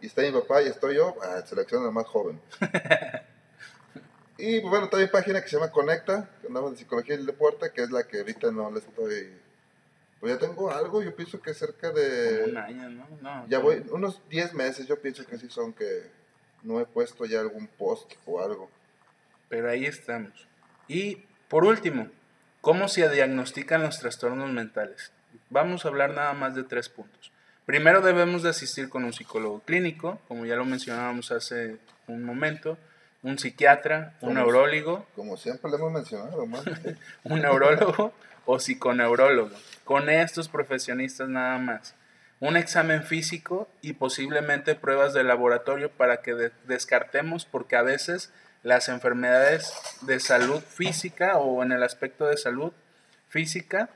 [0.00, 2.40] y está mi papá y estoy yo, ah, selecciona al más joven.
[4.40, 7.70] Y pues, bueno, también página que se llama Conecta, que andamos de psicología del deporte,
[7.72, 9.28] que es la que ahorita no le estoy.
[10.18, 12.44] Pues ya tengo algo, yo pienso que cerca de.
[12.48, 13.06] un año, ¿no?
[13.20, 16.10] no ya voy, unos 10 meses, yo pienso que sí son que
[16.62, 18.70] no he puesto ya algún post o algo.
[19.50, 20.46] Pero ahí estamos.
[20.88, 21.16] Y
[21.48, 22.08] por último,
[22.62, 25.12] ¿cómo se diagnostican los trastornos mentales?
[25.50, 27.29] Vamos a hablar nada más de tres puntos.
[27.70, 31.76] Primero debemos de asistir con un psicólogo clínico, como ya lo mencionábamos hace
[32.08, 32.76] un momento
[33.22, 35.06] un psiquiatra, un neurólogo.
[35.14, 36.42] Como siempre le hemos mencionado,
[37.22, 38.12] un neurólogo
[38.44, 39.54] o psiconeurólogo.
[39.84, 41.94] Con estos profesionistas nada más.
[42.40, 48.32] Un examen físico y posiblemente pruebas de laboratorio para que descartemos porque a veces
[48.64, 52.72] las enfermedades de salud física o en el aspecto de salud
[53.28, 53.90] física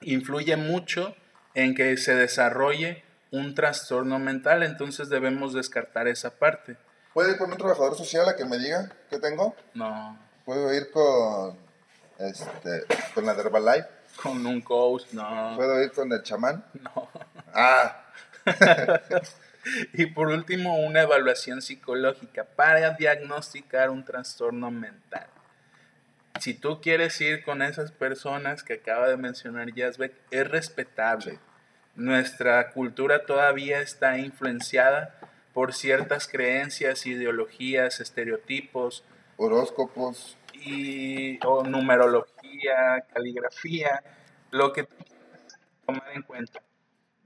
[0.00, 1.14] influye mucho
[1.56, 6.76] en que se desarrolle un trastorno mental, entonces debemos descartar esa parte.
[7.14, 9.56] ¿Puedo ir con un trabajador social a que me diga qué tengo?
[9.72, 10.18] No.
[10.44, 11.56] ¿Puedo ir con,
[12.18, 12.84] este,
[13.14, 13.88] con la Herbalife?
[14.22, 15.54] Con un coach, no.
[15.56, 16.64] ¿Puedo ir con el chamán?
[16.74, 17.08] No.
[17.58, 18.02] Ah.
[19.94, 25.26] y por último, una evaluación psicológica para diagnosticar un trastorno mental.
[26.40, 31.38] Si tú quieres ir con esas personas que acaba de mencionar Jasbeck, es respetable.
[31.94, 35.18] Nuestra cultura todavía está influenciada
[35.54, 39.04] por ciertas creencias, ideologías, estereotipos.
[39.38, 40.36] Horóscopos.
[40.52, 44.02] Y, o numerología, caligrafía,
[44.50, 44.86] lo que
[45.86, 46.60] tomar en cuenta.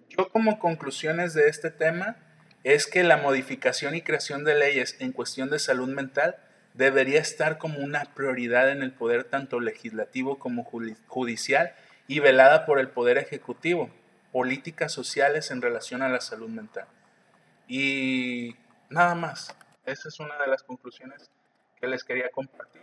[0.09, 2.17] Yo como conclusiones de este tema
[2.63, 6.37] es que la modificación y creación de leyes en cuestión de salud mental
[6.81, 11.75] debería estar como una prioridad en el poder tanto legislativo como judicial
[12.09, 13.91] y velada por el poder ejecutivo,
[14.33, 16.87] políticas sociales en relación a la salud mental.
[17.69, 18.57] Y
[18.89, 19.55] nada más.
[19.85, 21.31] Esa es una de las conclusiones
[21.79, 22.81] que les quería compartir.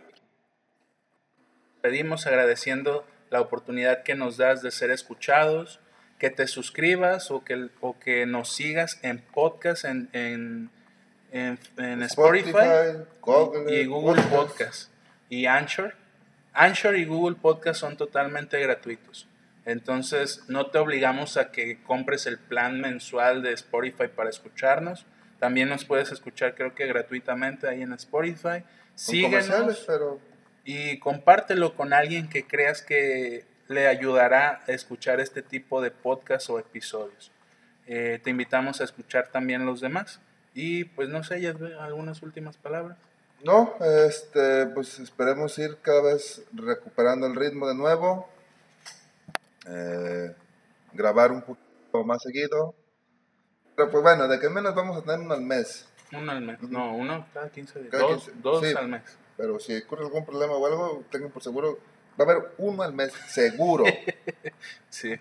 [1.82, 5.80] Pedimos agradeciendo la oportunidad que nos das de ser escuchados,
[6.18, 10.70] que te suscribas o que, o que nos sigas en podcast en, en,
[11.30, 11.58] en,
[12.02, 13.04] Spotify,
[13.68, 14.90] y, Google Podcast
[15.28, 15.94] y Anchor.
[16.52, 19.28] Anchor y Google Podcast son totalmente gratuitos.
[19.64, 25.04] Entonces, no te obligamos a que compres el plan mensual de Spotify para escucharnos.
[25.38, 28.64] También nos puedes escuchar, creo que gratuitamente ahí en Spotify.
[28.94, 30.18] Síguenos pero...
[30.64, 36.48] y compártelo con alguien que creas que le ayudará a escuchar este tipo de podcast
[36.50, 37.30] o episodios.
[37.86, 40.20] Eh, te invitamos a escuchar también los demás.
[40.60, 42.98] Y pues no sé, ya algunas últimas palabras.
[43.44, 48.28] No, este, pues esperemos ir cada vez recuperando el ritmo de nuevo.
[49.68, 50.34] Eh,
[50.94, 52.74] grabar un poquito más seguido.
[53.76, 55.86] Pero pues bueno, de que menos vamos a tener uno al mes.
[56.12, 57.92] Uno al mes, no, uno cada 15 días.
[57.92, 59.16] dos, dos al mes.
[59.36, 61.78] Pero si ocurre algún problema o algo, tengan por seguro,
[62.20, 63.84] va a haber uno al mes, seguro.
[64.90, 65.14] sí.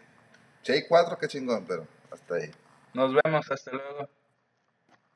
[0.63, 2.49] Si hay cuatro, qué chingón, pero hasta ahí.
[2.95, 4.09] Nos vemos, hasta luego.